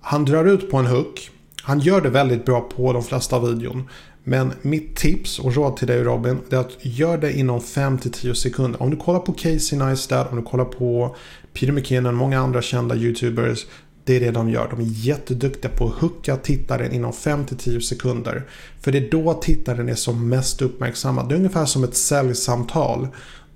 Han 0.00 0.24
drar 0.24 0.44
ut 0.44 0.70
på 0.70 0.76
en 0.76 0.86
hook. 0.86 1.30
Han 1.62 1.80
gör 1.80 2.00
det 2.00 2.08
väldigt 2.10 2.44
bra 2.44 2.60
på 2.60 2.92
de 2.92 3.02
flesta 3.02 3.40
videon. 3.40 3.88
Men 4.24 4.52
mitt 4.62 4.96
tips 4.96 5.38
och 5.38 5.54
råd 5.54 5.76
till 5.76 5.86
dig 5.86 6.04
Robin, 6.04 6.38
det 6.50 6.56
är 6.56 6.60
att 6.60 6.76
gör 6.80 7.18
det 7.18 7.32
inom 7.32 7.60
5-10 7.60 8.34
sekunder. 8.34 8.82
Om 8.82 8.90
du 8.90 8.96
kollar 8.96 9.20
på 9.20 9.32
Casey 9.32 9.78
Neistat, 9.78 10.30
om 10.30 10.36
du 10.36 10.42
kollar 10.42 10.64
på 10.64 11.16
Peter 11.52 11.72
McKinnon, 11.72 12.14
många 12.14 12.40
andra 12.40 12.62
kända 12.62 12.96
YouTubers. 12.96 13.66
Det 14.06 14.16
är 14.16 14.20
det 14.20 14.30
de 14.30 14.50
gör. 14.50 14.68
De 14.70 14.80
är 14.80 14.84
jätteduktiga 14.84 15.70
på 15.70 15.86
att 15.86 15.94
hooka 15.94 16.36
tittaren 16.36 16.92
inom 16.92 17.12
5-10 17.12 17.80
sekunder. 17.80 18.44
För 18.80 18.92
det 18.92 18.98
är 18.98 19.10
då 19.10 19.34
tittaren 19.34 19.88
är 19.88 19.94
som 19.94 20.28
mest 20.28 20.62
uppmärksammad. 20.62 21.28
Det 21.28 21.34
är 21.34 21.36
ungefär 21.36 21.66
som 21.66 21.84
ett 21.84 21.96
säljsamtal. 21.96 23.08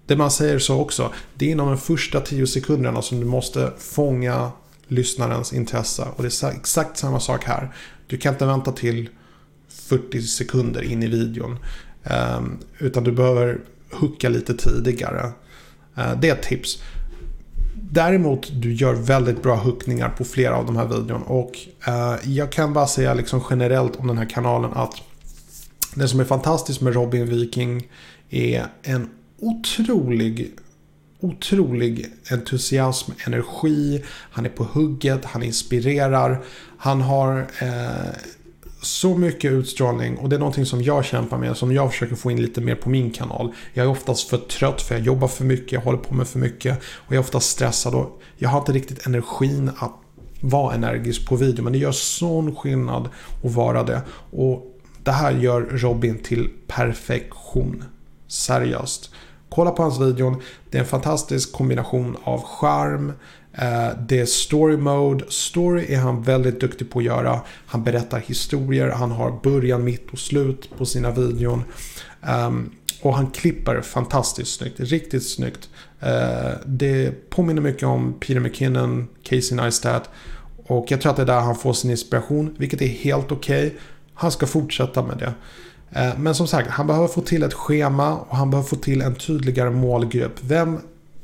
Det 0.06 0.16
man 0.16 0.30
säger 0.30 0.58
så 0.58 0.80
också. 0.80 1.12
Det 1.34 1.46
är 1.46 1.50
inom 1.50 1.68
de 1.68 1.78
första 1.78 2.20
10 2.20 2.46
sekunderna 2.46 3.02
som 3.02 3.20
du 3.20 3.26
måste 3.26 3.72
fånga 3.78 4.50
lyssnarens 4.88 5.52
intresse. 5.52 6.06
Och 6.16 6.22
det 6.22 6.42
är 6.42 6.50
exakt 6.50 6.96
samma 6.98 7.20
sak 7.20 7.44
här. 7.44 7.74
Du 8.06 8.18
kan 8.18 8.34
inte 8.34 8.46
vänta 8.46 8.72
till 8.72 9.08
40 9.68 10.22
sekunder 10.22 10.82
in 10.82 11.02
i 11.02 11.06
videon. 11.06 11.58
Ehm, 12.04 12.58
utan 12.78 13.04
du 13.04 13.12
behöver 13.12 13.60
hooka 13.92 14.28
lite 14.28 14.54
tidigare. 14.54 15.32
Ehm, 15.96 16.20
det 16.20 16.28
är 16.28 16.34
ett 16.34 16.42
tips. 16.42 16.82
Däremot, 17.92 18.50
du 18.52 18.74
gör 18.74 18.94
väldigt 18.94 19.42
bra 19.42 19.56
hookningar 19.56 20.08
på 20.08 20.24
flera 20.24 20.56
av 20.56 20.66
de 20.66 20.76
här 20.76 20.86
videorna. 20.86 21.24
Och 21.24 21.58
eh, 21.86 22.14
jag 22.24 22.52
kan 22.52 22.72
bara 22.72 22.86
säga 22.86 23.14
liksom 23.14 23.42
generellt 23.50 23.96
om 23.96 24.06
den 24.06 24.18
här 24.18 24.30
kanalen 24.30 24.70
att 24.72 24.94
det 25.94 26.08
som 26.08 26.20
är 26.20 26.24
fantastiskt 26.24 26.80
med 26.80 26.94
Robin 26.94 27.26
Viking 27.26 27.88
är 28.30 28.66
en 28.82 29.10
otrolig 29.38 30.54
otrolig 31.20 32.06
entusiasm, 32.30 33.12
energi. 33.26 34.04
Han 34.06 34.46
är 34.46 34.50
på 34.50 34.64
hugget, 34.64 35.24
han 35.24 35.42
inspirerar. 35.42 36.44
Han 36.78 37.00
har 37.00 37.46
eh, 37.60 38.14
så 38.82 39.16
mycket 39.16 39.52
utstrålning 39.52 40.16
och 40.16 40.28
det 40.28 40.36
är 40.36 40.40
någonting 40.40 40.66
som 40.66 40.82
jag 40.82 41.04
kämpar 41.04 41.38
med, 41.38 41.56
som 41.56 41.72
jag 41.72 41.90
försöker 41.90 42.16
få 42.16 42.30
in 42.30 42.42
lite 42.42 42.60
mer 42.60 42.74
på 42.74 42.90
min 42.90 43.10
kanal. 43.10 43.52
Jag 43.74 43.86
är 43.86 43.90
oftast 43.90 44.28
för 44.28 44.36
trött 44.36 44.82
för 44.82 44.94
jag 44.94 45.04
jobbar 45.04 45.28
för 45.28 45.44
mycket, 45.44 45.72
jag 45.72 45.80
håller 45.80 45.98
på 45.98 46.14
med 46.14 46.28
för 46.28 46.38
mycket 46.38 46.78
och 46.78 47.14
jag 47.14 47.16
är 47.16 47.20
oftast 47.20 47.50
stressad 47.50 47.94
och 47.94 48.20
jag 48.36 48.48
har 48.48 48.58
inte 48.58 48.72
riktigt 48.72 49.06
energin 49.06 49.70
att 49.78 49.92
vara 50.40 50.74
energisk 50.74 51.28
på 51.28 51.36
video. 51.36 51.62
Men 51.62 51.72
det 51.72 51.78
gör 51.78 51.92
sån 51.92 52.56
skillnad 52.56 53.08
att 53.44 53.54
vara 53.54 53.82
det. 53.82 54.02
Och 54.30 54.80
det 55.02 55.10
här 55.10 55.32
gör 55.32 55.60
Robin 55.60 56.18
till 56.18 56.50
perfektion. 56.66 57.84
Seriöst. 58.28 59.10
Kolla 59.48 59.70
på 59.70 59.82
hans 59.82 60.00
videon. 60.00 60.42
Det 60.70 60.78
är 60.78 60.82
en 60.82 60.88
fantastisk 60.88 61.52
kombination 61.52 62.16
av 62.24 62.42
charm, 62.42 63.12
Eh, 63.52 63.88
det 64.08 64.20
är 64.20 64.26
story 64.26 64.76
mode. 64.76 65.24
Story 65.28 65.94
är 65.94 65.98
han 65.98 66.22
väldigt 66.22 66.60
duktig 66.60 66.90
på 66.90 66.98
att 66.98 67.04
göra. 67.04 67.40
Han 67.66 67.84
berättar 67.84 68.18
historier. 68.18 68.88
Han 68.88 69.10
har 69.10 69.40
början, 69.42 69.84
mitt 69.84 70.10
och 70.10 70.18
slut 70.18 70.70
på 70.78 70.86
sina 70.86 71.10
videon. 71.10 71.64
Ehm, 72.22 72.70
och 73.02 73.16
han 73.16 73.30
klipper 73.30 73.80
fantastiskt 73.80 74.58
snyggt. 74.58 74.80
Riktigt 74.80 75.28
snyggt. 75.28 75.68
Eh, 76.00 76.50
det 76.66 77.30
påminner 77.30 77.62
mycket 77.62 77.82
om 77.82 78.14
Peter 78.20 78.40
McKinnon, 78.40 79.08
Casey 79.22 79.56
Neistat. 79.56 80.10
Och 80.66 80.90
jag 80.90 81.00
tror 81.00 81.10
att 81.10 81.16
det 81.16 81.22
är 81.22 81.26
där 81.26 81.40
han 81.40 81.56
får 81.56 81.72
sin 81.72 81.90
inspiration. 81.90 82.54
Vilket 82.58 82.82
är 82.82 82.86
helt 82.86 83.32
okej. 83.32 83.66
Okay. 83.66 83.78
Han 84.14 84.32
ska 84.32 84.46
fortsätta 84.46 85.02
med 85.02 85.18
det. 85.18 85.32
Eh, 86.00 86.18
men 86.18 86.34
som 86.34 86.46
sagt, 86.46 86.70
han 86.70 86.86
behöver 86.86 87.08
få 87.08 87.20
till 87.20 87.42
ett 87.42 87.54
schema 87.54 88.16
och 88.16 88.36
han 88.36 88.50
behöver 88.50 88.68
få 88.68 88.76
till 88.76 89.02
en 89.02 89.14
tydligare 89.14 89.70
målgrupp. 89.70 90.38
Vem 90.40 90.78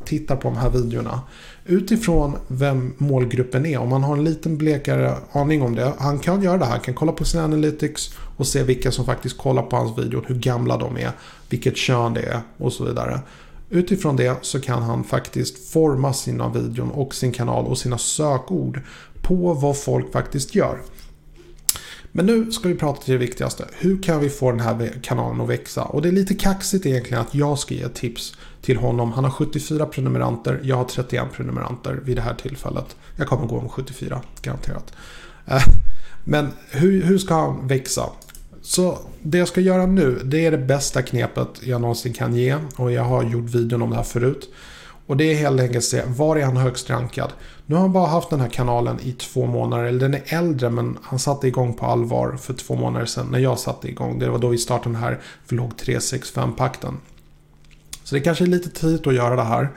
tittar 0.05 0.37
på 0.37 0.49
de 0.49 0.57
här 0.57 0.71
videorna? 0.71 1.21
Utifrån 1.67 2.37
vem 2.49 2.95
målgruppen 2.99 3.67
är. 3.67 3.79
Om 3.79 3.89
man 3.89 4.03
har 4.03 4.17
en 4.17 4.25
liten 4.25 4.57
blekare 4.57 5.15
aning 5.33 5.63
om 5.63 5.75
det. 5.75 5.93
Han 5.99 6.19
kan 6.19 6.43
göra 6.43 6.59
det 6.59 6.65
här. 6.65 6.73
Han 6.73 6.81
kan 6.81 6.95
kolla 6.95 7.13
på 7.13 7.25
sina 7.25 7.45
analytics 7.45 8.15
och 8.37 8.47
se 8.47 8.63
vilka 8.63 8.93
som 8.93 9.05
faktiskt 9.05 9.39
kollar 9.39 9.63
på 9.63 9.77
hans 9.77 9.99
video. 9.99 10.23
Hur 10.27 10.35
gamla 10.35 10.77
de 10.77 10.97
är. 10.97 11.11
Vilket 11.49 11.77
kön 11.77 12.15
det 12.15 12.23
är 12.23 12.41
och 12.57 12.73
så 12.73 12.85
vidare. 12.85 13.21
Utifrån 13.71 14.17
det 14.17 14.37
så 14.43 14.61
kan 14.61 14.83
han 14.83 15.05
faktiskt 15.05 15.73
forma 15.73 16.13
sina 16.13 16.49
videon 16.49 16.91
och 16.91 17.15
sin 17.15 17.33
kanal 17.33 17.67
och 17.67 17.79
sina 17.79 17.99
sökord 17.99 18.81
på 19.23 19.55
vad 19.55 19.79
folk 19.79 20.13
faktiskt 20.13 20.55
gör. 20.55 20.79
Men 22.13 22.27
nu 22.27 22.53
ska 22.53 22.69
vi 22.69 22.75
prata 22.75 23.03
till 23.03 23.13
det 23.13 23.19
viktigaste. 23.19 23.65
Hur 23.79 24.03
kan 24.03 24.21
vi 24.21 24.29
få 24.29 24.51
den 24.51 24.61
här 24.61 24.93
kanalen 25.03 25.41
att 25.41 25.49
växa? 25.49 25.83
Och 25.83 26.03
det 26.03 26.09
är 26.09 26.13
lite 26.13 26.35
kaxigt 26.35 26.87
egentligen 26.87 27.21
att 27.21 27.35
jag 27.35 27.59
ska 27.59 27.75
ge 27.75 27.89
tips 27.89 28.35
till 28.67 28.77
honom. 28.77 29.13
Han 29.13 29.25
har 29.25 29.31
74 29.31 29.87
prenumeranter. 29.87 30.61
Jag 30.63 30.77
har 30.77 30.85
31 30.85 31.25
prenumeranter 31.33 32.01
vid 32.05 32.17
det 32.17 32.23
här 32.23 32.35
tillfället. 32.35 32.97
Jag 33.17 33.27
kommer 33.27 33.47
gå 33.47 33.59
om 33.59 33.69
74, 33.69 34.21
garanterat. 34.43 34.93
Eh, 35.47 35.63
men 36.25 36.49
hur, 36.71 37.03
hur 37.03 37.19
ska 37.19 37.35
han 37.35 37.67
växa? 37.67 38.03
Så 38.63 38.99
det 39.23 39.39
jag 39.39 39.49
ska 39.49 39.61
göra 39.61 39.87
nu, 39.87 40.21
det 40.25 40.47
är 40.47 40.51
det 40.51 40.59
bästa 40.59 41.03
knepet 41.03 41.49
jag 41.63 41.81
någonsin 41.81 42.13
kan 42.13 42.37
ge. 42.37 42.57
Och 42.77 42.93
jag 42.93 43.03
har 43.03 43.23
gjort 43.23 43.51
videon 43.51 43.83
om 43.83 43.91
det 43.91 43.97
här 43.97 44.03
förut. 44.03 44.49
Och 45.07 45.17
det 45.17 45.25
är 45.25 45.35
helt 45.35 45.61
enkelt 45.61 45.77
att 45.77 45.85
se, 45.85 46.03
var 46.07 46.37
är 46.37 46.45
han 46.45 46.57
högst 46.57 46.91
rankad? 46.91 47.33
Nu 47.67 47.75
har 47.75 47.83
han 47.83 47.93
bara 47.93 48.07
haft 48.07 48.31
den 48.31 48.41
här 48.41 48.49
kanalen 48.49 48.99
i 49.03 49.13
två 49.13 49.47
månader. 49.47 49.85
Eller 49.85 50.01
den 50.01 50.15
är 50.15 50.23
äldre 50.27 50.71
men 50.71 50.99
han 51.03 51.19
satte 51.19 51.49
igång 51.49 51.75
på 51.75 51.87
allvar 51.87 52.37
för 52.41 52.55
två 52.55 52.75
månader 52.75 53.07
sedan. 53.07 53.29
När 53.31 53.39
jag 53.39 53.59
satte 53.59 53.89
igång. 53.89 54.19
Det 54.19 54.31
var 54.31 54.39
då 54.39 54.49
vi 54.49 54.59
startade 54.59 54.95
den 54.95 55.03
här 55.03 55.21
vlogg 55.49 55.73
365-pakten. 55.73 56.95
Så 58.07 58.14
det 58.14 58.21
kanske 58.21 58.45
är 58.45 58.49
lite 58.49 58.71
tidigt 58.71 59.07
att 59.07 59.14
göra 59.14 59.37
det 59.37 59.42
här. 59.42 59.69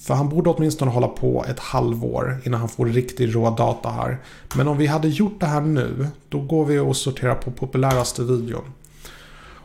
För 0.00 0.14
han 0.14 0.28
borde 0.28 0.50
åtminstone 0.50 0.90
hålla 0.90 1.08
på 1.08 1.44
ett 1.48 1.58
halvår 1.58 2.40
innan 2.44 2.60
han 2.60 2.68
får 2.68 2.86
riktig 2.86 3.34
rå 3.34 3.50
data 3.50 3.90
här. 3.90 4.18
Men 4.56 4.68
om 4.68 4.78
vi 4.78 4.86
hade 4.86 5.08
gjort 5.08 5.40
det 5.40 5.46
här 5.46 5.60
nu, 5.60 6.06
då 6.28 6.40
går 6.40 6.64
vi 6.64 6.78
och 6.78 6.96
sorterar 6.96 7.34
på 7.34 7.50
populäraste 7.50 8.22
videon. 8.24 8.64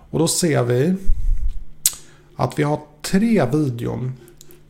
Och 0.10 0.20
då 0.20 0.28
ser 0.28 0.64
vi 0.64 0.96
att 2.36 2.60
vi 2.60 2.64
har 2.64 2.80
tre 3.02 3.46
videon 3.46 4.14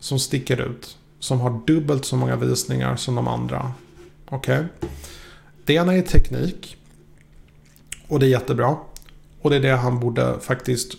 som 0.00 0.18
sticker 0.18 0.60
ut. 0.60 0.96
Som 1.18 1.40
har 1.40 1.60
dubbelt 1.66 2.04
så 2.04 2.16
många 2.16 2.36
visningar 2.36 2.96
som 2.96 3.14
de 3.14 3.28
andra. 3.28 3.72
Okej. 4.28 4.58
Okay. 4.58 4.90
Det 5.64 5.74
ena 5.74 5.94
är 5.94 6.02
teknik. 6.02 6.76
Och 8.08 8.20
det 8.20 8.26
är 8.26 8.30
jättebra. 8.30 8.76
Och 9.42 9.50
det 9.50 9.56
är 9.56 9.60
det 9.60 9.76
han 9.76 10.00
borde 10.00 10.40
faktiskt 10.40 10.94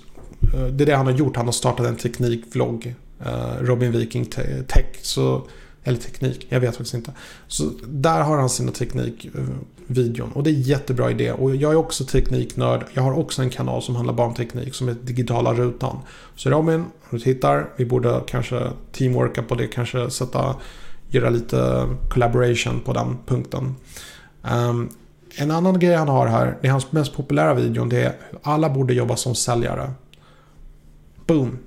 Eh, 0.54 0.66
det 0.66 0.84
är 0.84 0.86
det 0.86 0.96
han 0.96 1.06
har 1.06 1.14
gjort. 1.14 1.36
Han 1.36 1.46
har 1.46 1.52
startat 1.52 1.86
en 1.86 1.96
teknikvlogg. 1.96 2.96
Eh, 3.26 3.62
Robin 3.62 3.92
Viking 3.92 4.26
Tech. 4.68 4.86
Så, 5.02 5.42
eller 5.84 5.98
teknik, 5.98 6.48
jag 6.50 6.60
vet 6.60 6.76
faktiskt 6.76 6.94
inte. 6.94 7.12
Så 7.48 7.72
där 7.88 8.22
har 8.22 8.38
han 8.38 8.50
sina 8.50 8.72
teknikvideon. 8.72 10.32
Och 10.34 10.44
det 10.44 10.50
är 10.50 10.54
jättebra 10.54 11.12
idé. 11.12 11.32
Och 11.32 11.56
jag 11.56 11.72
är 11.72 11.76
också 11.76 12.06
tekniknörd. 12.06 12.86
Jag 12.94 13.04
har 13.04 13.20
också 13.20 13.42
en 13.42 13.50
kanal 13.50 13.82
som 13.82 13.96
handlar 13.96 14.14
bara 14.14 14.28
om 14.28 14.34
teknik. 14.34 14.76
Som 14.76 14.88
heter 14.88 15.06
Digitala 15.06 15.54
Rutan. 15.54 15.98
Så 16.36 16.50
Robin, 16.50 16.80
om 16.80 16.90
du 17.10 17.20
tittar. 17.20 17.70
Vi 17.76 17.86
borde 17.86 18.22
kanske 18.28 18.72
teamworka 18.92 19.44
på 19.44 19.56
det. 19.56 19.68
Kanske 19.68 20.10
sätta, 20.10 20.56
göra 21.08 21.30
lite 21.30 21.88
collaboration 22.10 22.80
på 22.80 22.94
den 22.94 23.18
punkten. 23.26 23.76
Um, 24.42 24.90
en 25.36 25.52
annan 25.52 25.80
grej 25.80 25.96
han 25.96 26.08
har 26.08 26.28
här, 26.28 26.58
det 26.62 26.68
är 26.68 26.72
hans 26.72 26.92
mest 26.92 27.16
populära 27.16 27.54
video, 27.54 27.86
det 27.86 28.04
är 28.04 28.16
alla 28.44 28.70
borde 28.70 28.94
jobba 28.94 29.16
som 29.16 29.36
säljare. 29.36 29.92
Boom. 31.30 31.58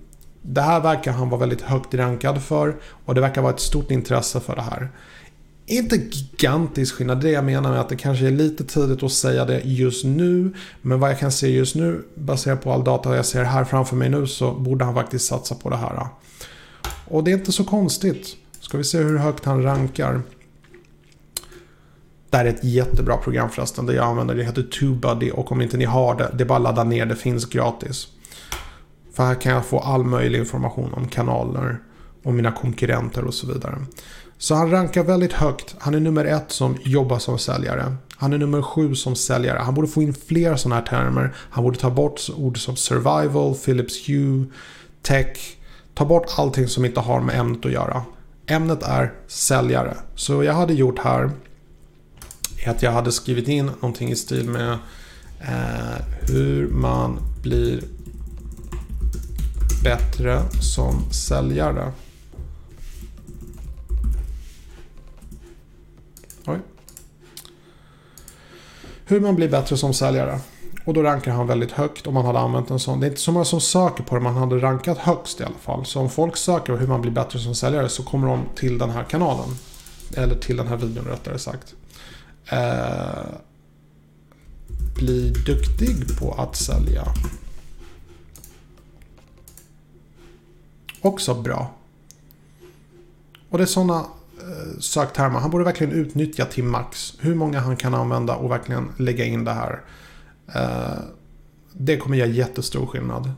Det 0.42 0.60
här 0.60 0.80
verkar 0.80 1.12
han 1.12 1.28
vara 1.28 1.40
väldigt 1.40 1.60
högt 1.60 1.94
rankad 1.94 2.42
för 2.42 2.76
och 3.04 3.14
det 3.14 3.20
verkar 3.20 3.42
vara 3.42 3.52
ett 3.52 3.60
stort 3.60 3.90
intresse 3.90 4.40
för 4.40 4.56
det 4.56 4.62
här. 4.62 4.90
Inte 5.66 5.96
gigantisk 5.96 6.94
skillnad, 6.94 7.20
det 7.20 7.30
jag 7.30 7.44
menar 7.44 7.70
med 7.70 7.80
att 7.80 7.88
det 7.88 7.96
kanske 7.96 8.26
är 8.26 8.30
lite 8.30 8.64
tidigt 8.64 9.02
att 9.02 9.12
säga 9.12 9.44
det 9.44 9.60
just 9.64 10.04
nu. 10.04 10.54
Men 10.82 11.00
vad 11.00 11.10
jag 11.10 11.18
kan 11.18 11.32
se 11.32 11.48
just 11.48 11.74
nu, 11.74 12.04
baserat 12.14 12.62
på 12.62 12.72
all 12.72 12.84
data 12.84 13.16
jag 13.16 13.26
ser 13.26 13.44
här 13.44 13.64
framför 13.64 13.96
mig 13.96 14.08
nu, 14.08 14.26
så 14.26 14.52
borde 14.52 14.84
han 14.84 14.94
faktiskt 14.94 15.26
satsa 15.26 15.54
på 15.54 15.70
det 15.70 15.76
här. 15.76 16.06
Och 17.08 17.24
det 17.24 17.30
är 17.30 17.34
inte 17.34 17.52
så 17.52 17.64
konstigt. 17.64 18.36
Ska 18.60 18.78
vi 18.78 18.84
se 18.84 18.98
hur 18.98 19.18
högt 19.18 19.44
han 19.44 19.62
rankar. 19.62 20.22
Det 22.30 22.36
här 22.36 22.44
är 22.44 22.50
ett 22.50 22.64
jättebra 22.64 23.16
program 23.16 23.50
förresten, 23.50 23.86
det 23.86 23.94
jag 23.94 24.06
använder. 24.06 24.34
Det 24.34 24.44
heter 24.44 24.62
TubeBuddy 24.62 25.30
och 25.30 25.52
om 25.52 25.60
inte 25.60 25.76
ni 25.76 25.84
har 25.84 26.14
det, 26.14 26.30
det 26.34 26.44
är 26.44 26.48
bara 26.48 26.56
att 26.56 26.62
ladda 26.62 26.84
ner, 26.84 27.06
det 27.06 27.16
finns 27.16 27.44
gratis. 27.44 28.08
För 29.12 29.24
här 29.24 29.34
kan 29.34 29.52
jag 29.52 29.66
få 29.66 29.78
all 29.78 30.04
möjlig 30.04 30.38
information 30.38 30.94
om 30.94 31.08
kanaler 31.08 31.78
om 32.24 32.36
mina 32.36 32.52
konkurrenter 32.52 33.24
och 33.24 33.34
så 33.34 33.46
vidare. 33.46 33.78
Så 34.38 34.54
han 34.54 34.70
rankar 34.70 35.04
väldigt 35.04 35.32
högt. 35.32 35.74
Han 35.78 35.94
är 35.94 36.00
nummer 36.00 36.24
ett 36.24 36.52
som 36.52 36.76
jobbar 36.84 37.18
som 37.18 37.38
säljare. 37.38 37.96
Han 38.16 38.32
är 38.32 38.38
nummer 38.38 38.62
sju 38.62 38.94
som 38.94 39.16
säljare. 39.16 39.58
Han 39.58 39.74
borde 39.74 39.88
få 39.88 40.02
in 40.02 40.14
fler 40.14 40.56
sådana 40.56 40.74
här 40.74 40.86
termer. 40.86 41.34
Han 41.36 41.64
borde 41.64 41.78
ta 41.78 41.90
bort 41.90 42.20
ord 42.36 42.64
som 42.64 42.76
survival, 42.76 43.54
Philips 43.54 44.08
Hue, 44.08 44.44
tech. 45.02 45.56
Ta 45.94 46.04
bort 46.04 46.26
allting 46.36 46.68
som 46.68 46.84
inte 46.84 47.00
har 47.00 47.20
med 47.20 47.40
ämnet 47.40 47.66
att 47.66 47.72
göra. 47.72 48.02
Ämnet 48.46 48.82
är 48.82 49.12
säljare. 49.26 49.96
Så 50.14 50.44
jag 50.44 50.54
hade 50.54 50.74
gjort 50.74 50.98
här 50.98 51.30
är 52.64 52.70
att 52.70 52.82
jag 52.82 52.92
hade 52.92 53.12
skrivit 53.12 53.48
in 53.48 53.66
någonting 53.66 54.10
i 54.10 54.16
stil 54.16 54.48
med 54.48 54.72
eh, 55.40 56.04
hur 56.28 56.68
man 56.68 57.18
blir 57.42 57.82
bättre 59.82 60.42
som 60.60 61.12
säljare. 61.12 61.92
Oj. 66.46 66.58
Hur 69.04 69.20
man 69.20 69.36
blir 69.36 69.48
bättre 69.48 69.76
som 69.76 69.94
säljare. 69.94 70.40
Och 70.84 70.94
då 70.94 71.02
rankar 71.02 71.32
han 71.32 71.46
väldigt 71.46 71.72
högt 71.72 72.06
om 72.06 72.14
man 72.14 72.26
hade 72.26 72.38
använt 72.38 72.70
en 72.70 72.78
sån. 72.78 73.00
Det 73.00 73.06
är 73.06 73.08
inte 73.08 73.20
så 73.20 73.32
många 73.32 73.44
som 73.44 73.60
söker 73.60 74.04
på 74.04 74.14
det, 74.14 74.20
man 74.20 74.36
hade 74.36 74.58
rankat 74.58 74.98
högst 74.98 75.40
i 75.40 75.44
alla 75.44 75.58
fall. 75.60 75.86
Så 75.86 76.00
om 76.00 76.10
folk 76.10 76.36
söker 76.36 76.76
hur 76.76 76.86
man 76.86 77.00
blir 77.02 77.12
bättre 77.12 77.38
som 77.38 77.54
säljare 77.54 77.88
så 77.88 78.02
kommer 78.02 78.28
de 78.28 78.44
till 78.54 78.78
den 78.78 78.90
här 78.90 79.04
kanalen. 79.04 79.48
eller 80.16 80.34
till 80.34 80.56
den 80.56 80.66
här 80.66 80.76
videon 80.76 81.04
rättare 81.04 81.38
sagt. 81.38 81.74
Eh, 82.48 83.24
bli 84.94 85.30
duktig 85.30 86.18
på 86.18 86.32
att 86.32 86.56
sälja. 86.56 87.04
Också 91.02 91.34
bra. 91.34 91.74
Och 93.48 93.58
det 93.58 93.64
är 93.64 93.66
sådana 93.66 93.98
eh, 94.40 94.78
söktermer. 94.80 95.38
Han 95.38 95.50
borde 95.50 95.64
verkligen 95.64 95.92
utnyttja 95.92 96.44
till 96.44 96.64
max. 96.64 97.14
Hur 97.18 97.34
många 97.34 97.60
han 97.60 97.76
kan 97.76 97.94
använda 97.94 98.36
och 98.36 98.50
verkligen 98.50 98.92
lägga 98.96 99.24
in 99.24 99.44
det 99.44 99.52
här. 99.52 99.80
Eh, 100.54 101.02
det 101.72 101.96
kommer 101.96 102.16
göra 102.16 102.28
jättestor 102.28 102.86
skillnad. 102.86 103.32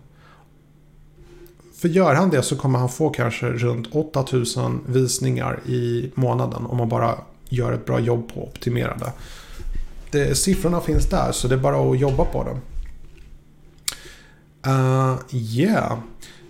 För 1.74 1.88
gör 1.88 2.14
han 2.14 2.30
det 2.30 2.42
så 2.42 2.56
kommer 2.56 2.78
han 2.78 2.88
få 2.88 3.10
kanske 3.10 3.46
runt 3.46 3.86
8000 3.94 4.80
visningar 4.86 5.60
i 5.66 6.12
månaden 6.14 6.66
om 6.66 6.76
man 6.76 6.88
bara 6.88 7.18
gör 7.48 7.72
ett 7.72 7.86
bra 7.86 8.00
jobb 8.00 8.34
på 8.34 8.42
att 8.42 8.48
optimera 8.48 8.96
det. 8.96 9.12
det 10.10 10.34
siffrorna 10.34 10.80
finns 10.80 11.06
där 11.06 11.32
så 11.32 11.48
det 11.48 11.54
är 11.54 11.58
bara 11.58 11.90
att 11.90 11.98
jobba 11.98 12.24
på 12.24 12.44
dem. 12.44 12.60
Uh, 14.66 15.18
yeah. 15.30 15.98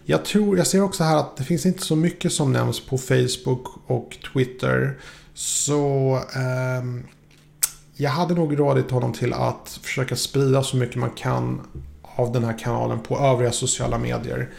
Jag 0.06 0.24
tror, 0.24 0.58
jag 0.58 0.66
ser 0.66 0.82
också 0.82 1.04
här 1.04 1.16
att 1.16 1.36
det 1.36 1.44
finns 1.44 1.66
inte 1.66 1.82
så 1.82 1.96
mycket 1.96 2.32
som 2.32 2.52
nämns 2.52 2.86
på 2.86 2.98
Facebook 2.98 3.66
och 3.86 4.16
Twitter. 4.32 4.98
Så 5.34 6.14
eh, 6.34 6.84
jag 7.96 8.10
hade 8.10 8.34
nog 8.34 8.58
rådit 8.58 8.90
honom 8.90 9.12
till 9.12 9.32
att 9.32 9.80
försöka 9.82 10.16
sprida 10.16 10.62
så 10.62 10.76
mycket 10.76 10.96
man 10.96 11.10
kan 11.10 11.60
av 12.02 12.32
den 12.32 12.44
här 12.44 12.58
kanalen 12.58 12.98
på 13.00 13.18
övriga 13.18 13.52
sociala 13.52 13.98
medier. 13.98 14.50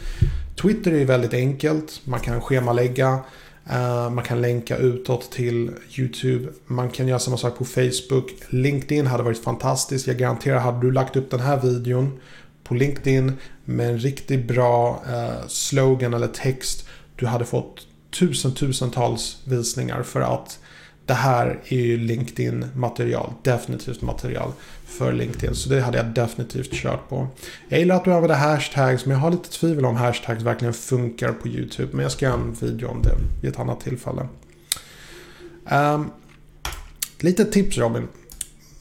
Twitter 0.62 0.92
är 0.92 1.04
väldigt 1.04 1.34
enkelt. 1.34 2.00
Man 2.04 2.20
kan 2.20 2.40
schemalägga. 2.40 3.18
Eh, 3.70 4.10
man 4.10 4.24
kan 4.24 4.40
länka 4.40 4.76
utåt 4.76 5.30
till 5.32 5.70
YouTube. 5.98 6.48
Man 6.66 6.90
kan 6.90 7.08
göra 7.08 7.18
samma 7.18 7.36
sak 7.36 7.58
på 7.58 7.64
Facebook. 7.64 8.32
LinkedIn 8.48 9.06
hade 9.06 9.22
varit 9.22 9.44
fantastiskt. 9.44 10.06
Jag 10.06 10.16
garanterar, 10.16 10.58
hade 10.58 10.80
du 10.80 10.92
lagt 10.92 11.16
upp 11.16 11.30
den 11.30 11.40
här 11.40 11.60
videon 11.60 12.20
på 12.68 12.74
LinkedIn 12.74 13.32
med 13.64 13.88
en 13.88 13.98
riktigt 13.98 14.48
bra 14.48 15.02
eh, 15.08 15.46
slogan 15.48 16.14
eller 16.14 16.28
text. 16.28 16.88
Du 17.16 17.26
hade 17.26 17.44
fått 17.44 17.86
tusen 18.18 18.54
tusentals 18.54 19.38
visningar 19.44 20.02
för 20.02 20.20
att 20.20 20.58
det 21.06 21.14
här 21.14 21.60
är 21.64 21.76
ju 21.76 21.96
LinkedIn-material. 21.96 23.32
Definitivt 23.42 24.02
material 24.02 24.52
för 24.86 25.12
LinkedIn. 25.12 25.54
Så 25.54 25.68
det 25.68 25.80
hade 25.80 25.98
jag 25.98 26.06
definitivt 26.06 26.72
kört 26.72 27.08
på. 27.08 27.28
Jag 27.68 27.78
gillar 27.78 27.96
att 27.96 28.04
du 28.04 28.12
använder 28.12 28.36
hashtags 28.36 29.06
men 29.06 29.14
jag 29.14 29.20
har 29.20 29.30
lite 29.30 29.50
tvivel 29.50 29.84
om 29.84 29.96
hashtags 29.96 30.42
verkligen 30.42 30.74
funkar 30.74 31.32
på 31.32 31.48
YouTube. 31.48 31.88
Men 31.92 32.02
jag 32.02 32.12
ska 32.12 32.26
göra 32.26 32.34
en 32.34 32.52
video 32.52 32.88
om 32.88 33.02
det 33.02 33.14
vid 33.42 33.50
ett 33.50 33.58
annat 33.58 33.80
tillfälle. 33.80 34.28
Um, 35.70 36.10
lite 37.20 37.44
tips 37.44 37.78
Robin. 37.78 38.08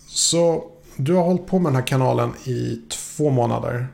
Så 0.08 0.72
du 0.96 1.14
har 1.14 1.24
hållit 1.24 1.48
på 1.48 1.60
med 1.60 1.72
den 1.72 1.76
här 1.76 1.88
kanalen 1.88 2.34
i 2.46 2.82
två 2.90 3.05
Två 3.18 3.30
månader. 3.30 3.88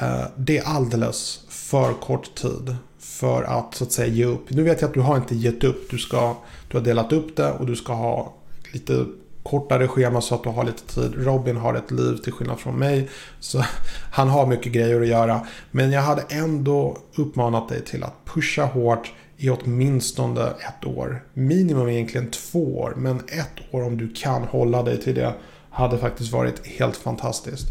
Eh, 0.00 0.24
det 0.36 0.58
är 0.58 0.64
alldeles 0.64 1.40
för 1.48 1.92
kort 1.92 2.34
tid 2.34 2.76
för 2.98 3.42
att 3.42 3.74
så 3.74 3.84
att 3.84 3.92
säga 3.92 4.14
ge 4.14 4.24
upp. 4.24 4.50
Nu 4.50 4.62
vet 4.62 4.80
jag 4.80 4.88
att 4.88 4.94
du 4.94 5.00
har 5.00 5.16
inte 5.16 5.34
gett 5.34 5.64
upp. 5.64 5.90
Du, 5.90 5.98
ska, 5.98 6.36
du 6.68 6.76
har 6.76 6.84
delat 6.84 7.12
upp 7.12 7.36
det 7.36 7.52
och 7.52 7.66
du 7.66 7.76
ska 7.76 7.92
ha 7.92 8.34
lite 8.72 9.06
kortare 9.42 9.88
schema 9.88 10.20
så 10.20 10.34
att 10.34 10.42
du 10.42 10.48
har 10.48 10.64
lite 10.64 10.94
tid. 10.94 11.14
Robin 11.16 11.56
har 11.56 11.74
ett 11.74 11.90
liv 11.90 12.16
till 12.16 12.32
skillnad 12.32 12.60
från 12.60 12.78
mig. 12.78 13.08
Så 13.40 13.64
han 14.12 14.28
har 14.28 14.46
mycket 14.46 14.72
grejer 14.72 15.00
att 15.00 15.08
göra. 15.08 15.46
Men 15.70 15.92
jag 15.92 16.02
hade 16.02 16.22
ändå 16.28 16.98
uppmanat 17.14 17.68
dig 17.68 17.84
till 17.84 18.04
att 18.04 18.24
pusha 18.24 18.64
hårt 18.64 19.12
i 19.36 19.50
åtminstone 19.50 20.42
ett 20.42 20.86
år. 20.86 21.24
Minimum 21.34 21.88
egentligen 21.88 22.30
två 22.30 22.80
år. 22.80 22.94
Men 22.96 23.16
ett 23.18 23.74
år 23.74 23.82
om 23.82 23.96
du 23.96 24.12
kan 24.14 24.42
hålla 24.42 24.82
dig 24.82 25.00
till 25.00 25.14
det 25.14 25.34
hade 25.70 25.98
faktiskt 25.98 26.32
varit 26.32 26.66
helt 26.66 26.96
fantastiskt. 26.96 27.66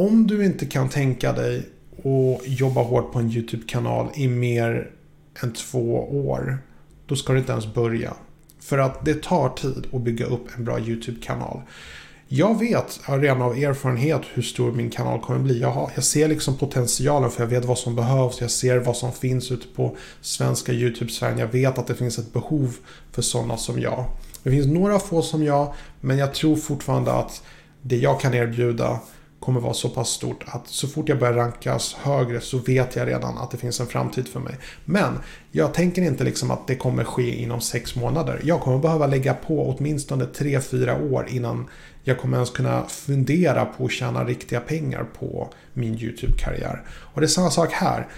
Om 0.00 0.26
du 0.26 0.44
inte 0.44 0.66
kan 0.66 0.88
tänka 0.88 1.32
dig 1.32 1.58
att 1.98 2.48
jobba 2.48 2.82
hårt 2.82 3.12
på 3.12 3.18
en 3.18 3.30
YouTube-kanal 3.30 4.08
i 4.14 4.28
mer 4.28 4.90
än 5.42 5.52
två 5.52 5.94
år. 6.28 6.58
Då 7.06 7.16
ska 7.16 7.32
du 7.32 7.38
inte 7.38 7.52
ens 7.52 7.74
börja. 7.74 8.14
För 8.60 8.78
att 8.78 9.04
det 9.04 9.22
tar 9.22 9.48
tid 9.48 9.86
att 9.92 10.00
bygga 10.00 10.26
upp 10.26 10.46
en 10.56 10.64
bra 10.64 10.80
YouTube-kanal. 10.80 11.60
Jag 12.28 12.58
vet 12.58 13.00
redan 13.06 13.42
av 13.42 13.56
erfarenhet 13.56 14.20
hur 14.34 14.42
stor 14.42 14.72
min 14.72 14.90
kanal 14.90 15.20
kommer 15.20 15.40
bli. 15.40 15.60
Jag, 15.60 15.70
har, 15.70 15.90
jag 15.94 16.04
ser 16.04 16.28
liksom 16.28 16.56
potentialen 16.56 17.30
för 17.30 17.42
jag 17.42 17.48
vet 17.48 17.64
vad 17.64 17.78
som 17.78 17.96
behövs. 17.96 18.40
Jag 18.40 18.50
ser 18.50 18.78
vad 18.78 18.96
som 18.96 19.12
finns 19.12 19.52
ute 19.52 19.66
på 19.76 19.96
svenska 20.20 20.72
YouTube-sfären. 20.72 21.38
Jag 21.38 21.52
vet 21.52 21.78
att 21.78 21.86
det 21.86 21.94
finns 21.94 22.18
ett 22.18 22.32
behov 22.32 22.76
för 23.12 23.22
sådana 23.22 23.56
som 23.56 23.80
jag. 23.80 24.04
Det 24.42 24.50
finns 24.50 24.66
några 24.66 24.98
få 24.98 25.22
som 25.22 25.44
jag, 25.44 25.74
men 26.00 26.18
jag 26.18 26.34
tror 26.34 26.56
fortfarande 26.56 27.12
att 27.12 27.42
det 27.82 27.96
jag 27.96 28.20
kan 28.20 28.34
erbjuda 28.34 29.00
kommer 29.40 29.60
vara 29.60 29.74
så 29.74 29.88
pass 29.88 30.08
stort 30.08 30.44
att 30.46 30.68
så 30.68 30.88
fort 30.88 31.08
jag 31.08 31.18
börjar 31.18 31.34
rankas 31.34 31.94
högre 31.94 32.40
så 32.40 32.58
vet 32.58 32.96
jag 32.96 33.08
redan 33.08 33.38
att 33.38 33.50
det 33.50 33.56
finns 33.56 33.80
en 33.80 33.86
framtid 33.86 34.28
för 34.28 34.40
mig. 34.40 34.54
Men 34.84 35.18
jag 35.52 35.74
tänker 35.74 36.02
inte 36.02 36.24
liksom 36.24 36.50
att 36.50 36.66
det 36.66 36.76
kommer 36.76 37.04
ske 37.04 37.42
inom 37.42 37.60
sex 37.60 37.96
månader. 37.96 38.40
Jag 38.44 38.60
kommer 38.60 38.78
behöva 38.78 39.06
lägga 39.06 39.34
på 39.34 39.76
åtminstone 39.76 40.26
tre 40.26 40.60
fyra 40.60 41.02
år 41.02 41.26
innan 41.30 41.66
jag 42.04 42.18
kommer 42.18 42.36
ens 42.36 42.50
kunna 42.50 42.86
fundera 42.86 43.64
på 43.64 43.84
att 43.84 43.92
tjäna 43.92 44.24
riktiga 44.24 44.60
pengar 44.60 45.04
på 45.18 45.48
min 45.72 45.94
YouTube-karriär. 45.94 46.82
Och 46.90 47.20
det 47.20 47.26
är 47.26 47.28
samma 47.28 47.50
sak 47.50 47.72
här. 47.72 48.08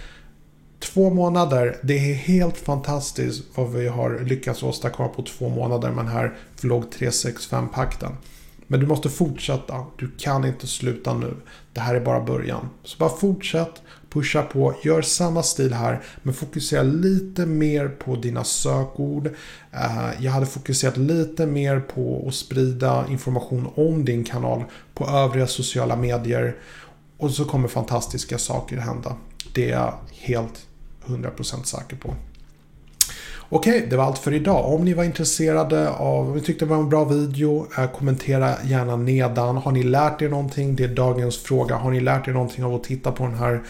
Två 0.80 1.11
månader, 1.11 1.76
det 1.82 1.94
är 1.94 2.14
helt 2.14 2.56
fantastiskt 2.56 3.44
vad 3.54 3.72
vi 3.72 3.88
har 3.88 4.18
lyckats 4.18 4.62
åstadkomma 4.62 5.08
på 5.08 5.22
två 5.22 5.48
månader 5.48 5.90
med 5.90 6.04
den 6.04 6.12
här 6.12 6.35
Vlogg 6.61 6.85
365-pakten. 6.98 8.12
Men 8.72 8.80
du 8.80 8.87
måste 8.87 9.08
fortsätta. 9.08 9.87
Du 9.98 10.11
kan 10.18 10.44
inte 10.44 10.66
sluta 10.66 11.14
nu. 11.14 11.35
Det 11.72 11.80
här 11.80 11.94
är 11.94 12.00
bara 12.00 12.20
början. 12.20 12.68
Så 12.85 12.98
bara 12.98 13.11
fortsätt, 13.11 13.82
pusha 14.11 14.42
på, 14.42 14.74
gör 14.85 15.02
samma 15.02 15.42
stil 15.42 15.72
här. 15.72 16.02
Men 16.22 16.35
fokusera 16.35 16.82
lite 16.82 17.46
mer 17.46 17.88
på 17.88 18.16
dina 18.16 18.44
sökord. 18.44 19.26
Eh, 19.72 20.11
jag 20.18 20.32
hade 20.32 20.46
fokuserat 20.46 20.96
lite 20.96 21.46
mer 21.46 21.80
på 21.80 22.24
att 22.28 22.35
sprida 22.35 23.06
information 23.08 23.68
om 23.74 24.04
din 24.04 24.24
kanal 24.24 24.64
på 24.94 25.08
övriga 25.08 25.46
sociala 25.46 25.96
medier. 25.96 26.56
Och 27.16 27.30
så 27.30 27.44
kommer 27.44 27.68
fantastiska 27.68 28.38
saker 28.38 28.76
hända. 28.76 29.16
Det 29.54 29.70
är 29.70 29.78
jag 29.78 29.94
helt 30.11 30.66
100% 31.06 31.62
säker 31.64 31.96
på. 31.96 32.14
Okej, 33.55 33.87
det 33.91 33.97
var 33.97 34.05
allt 34.05 34.19
för 34.19 34.33
idag. 34.33 34.75
Om 34.75 34.85
ni 34.85 34.95
var 34.95 35.05
intresserade 35.05 35.91
av, 35.91 36.29
om 36.29 36.35
ni 36.35 36.41
tyckte 36.41 36.65
det 36.65 36.69
var 36.69 36.77
en 36.77 36.88
bra 36.88 37.05
video, 37.05 37.67
eh, 37.79 37.91
kommentera 37.91 38.55
gärna 38.65 38.97
nedan. 38.97 39.57
Har 39.57 39.73
ni 39.73 39.83
lärt 39.83 40.23
er 40.23 40.29
någonting? 40.29 40.77
Det 40.77 40.85
är 40.85 40.88
dagens 40.88 41.38
fråga. 41.38 41.77
Har 41.77 41.91
ni 41.91 42.01
lärt 42.01 42.29
er 42.29 42.33
någonting 42.33 42.65
av 42.65 42.75
att 42.75 42.85
titta 42.85 43.12
på 43.12 43.25
den 43.25 43.35
här 43.35 43.62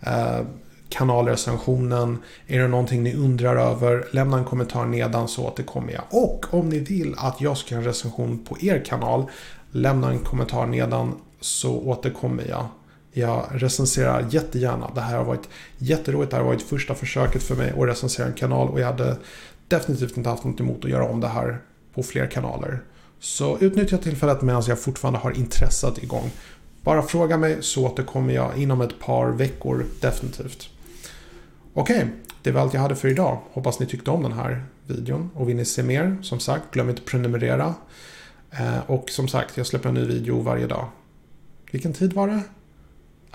eh, 0.00 0.46
kanalrecensionen? 0.88 2.18
Är 2.46 2.58
det 2.58 2.68
någonting 2.68 3.02
ni 3.02 3.14
undrar 3.14 3.56
över? 3.56 4.04
Lämna 4.10 4.38
en 4.38 4.44
kommentar 4.44 4.84
nedan 4.84 5.28
så 5.28 5.46
återkommer 5.46 5.92
jag. 5.92 6.02
Och 6.10 6.46
om 6.50 6.68
ni 6.68 6.78
vill 6.78 7.14
att 7.18 7.40
jag 7.40 7.56
ska 7.56 7.74
göra 7.74 7.82
en 7.82 7.88
recension 7.88 8.44
på 8.48 8.56
er 8.60 8.84
kanal, 8.84 9.24
lämna 9.70 10.10
en 10.10 10.18
kommentar 10.18 10.66
nedan 10.66 11.14
så 11.40 11.80
återkommer 11.80 12.44
jag. 12.48 12.66
Jag 13.18 13.46
recenserar 13.50 14.26
jättegärna. 14.30 14.90
Det 14.94 15.00
här 15.00 15.16
har 15.16 15.24
varit 15.24 15.48
jätteroligt. 15.78 16.30
Det 16.30 16.36
här 16.36 16.44
har 16.44 16.50
varit 16.50 16.62
första 16.62 16.94
försöket 16.94 17.42
för 17.42 17.54
mig 17.54 17.70
att 17.70 17.88
recensera 17.88 18.26
en 18.26 18.32
kanal 18.32 18.68
och 18.68 18.80
jag 18.80 18.86
hade 18.86 19.16
definitivt 19.68 20.16
inte 20.16 20.30
haft 20.30 20.44
något 20.44 20.60
emot 20.60 20.84
att 20.84 20.90
göra 20.90 21.08
om 21.08 21.20
det 21.20 21.28
här 21.28 21.58
på 21.94 22.02
fler 22.02 22.26
kanaler. 22.26 22.80
Så 23.20 23.58
utnyttja 23.58 23.98
tillfället 23.98 24.42
medan 24.42 24.62
jag 24.66 24.80
fortfarande 24.80 25.18
har 25.18 25.30
intresset 25.30 26.02
igång. 26.02 26.30
Bara 26.82 27.02
fråga 27.02 27.36
mig 27.36 27.58
så 27.60 27.86
återkommer 27.86 28.34
jag 28.34 28.58
inom 28.58 28.80
ett 28.80 29.00
par 29.00 29.28
veckor 29.30 29.86
definitivt. 30.00 30.68
Okej, 31.74 31.96
okay, 31.96 32.08
det 32.42 32.50
var 32.50 32.60
allt 32.60 32.74
jag 32.74 32.80
hade 32.80 32.96
för 32.96 33.08
idag. 33.08 33.40
Hoppas 33.52 33.80
ni 33.80 33.86
tyckte 33.86 34.10
om 34.10 34.22
den 34.22 34.32
här 34.32 34.64
videon. 34.86 35.30
Och 35.34 35.48
vill 35.48 35.56
ni 35.56 35.64
se 35.64 35.82
mer, 35.82 36.16
som 36.22 36.40
sagt, 36.40 36.64
glöm 36.70 36.90
inte 36.90 37.02
att 37.02 37.08
prenumerera. 37.08 37.74
Eh, 38.50 38.78
och 38.86 39.10
som 39.10 39.28
sagt, 39.28 39.56
jag 39.56 39.66
släpper 39.66 39.88
en 39.88 39.94
ny 39.94 40.04
video 40.04 40.40
varje 40.40 40.66
dag. 40.66 40.88
Vilken 41.70 41.92
tid 41.92 42.12
var 42.12 42.28
det? 42.28 42.42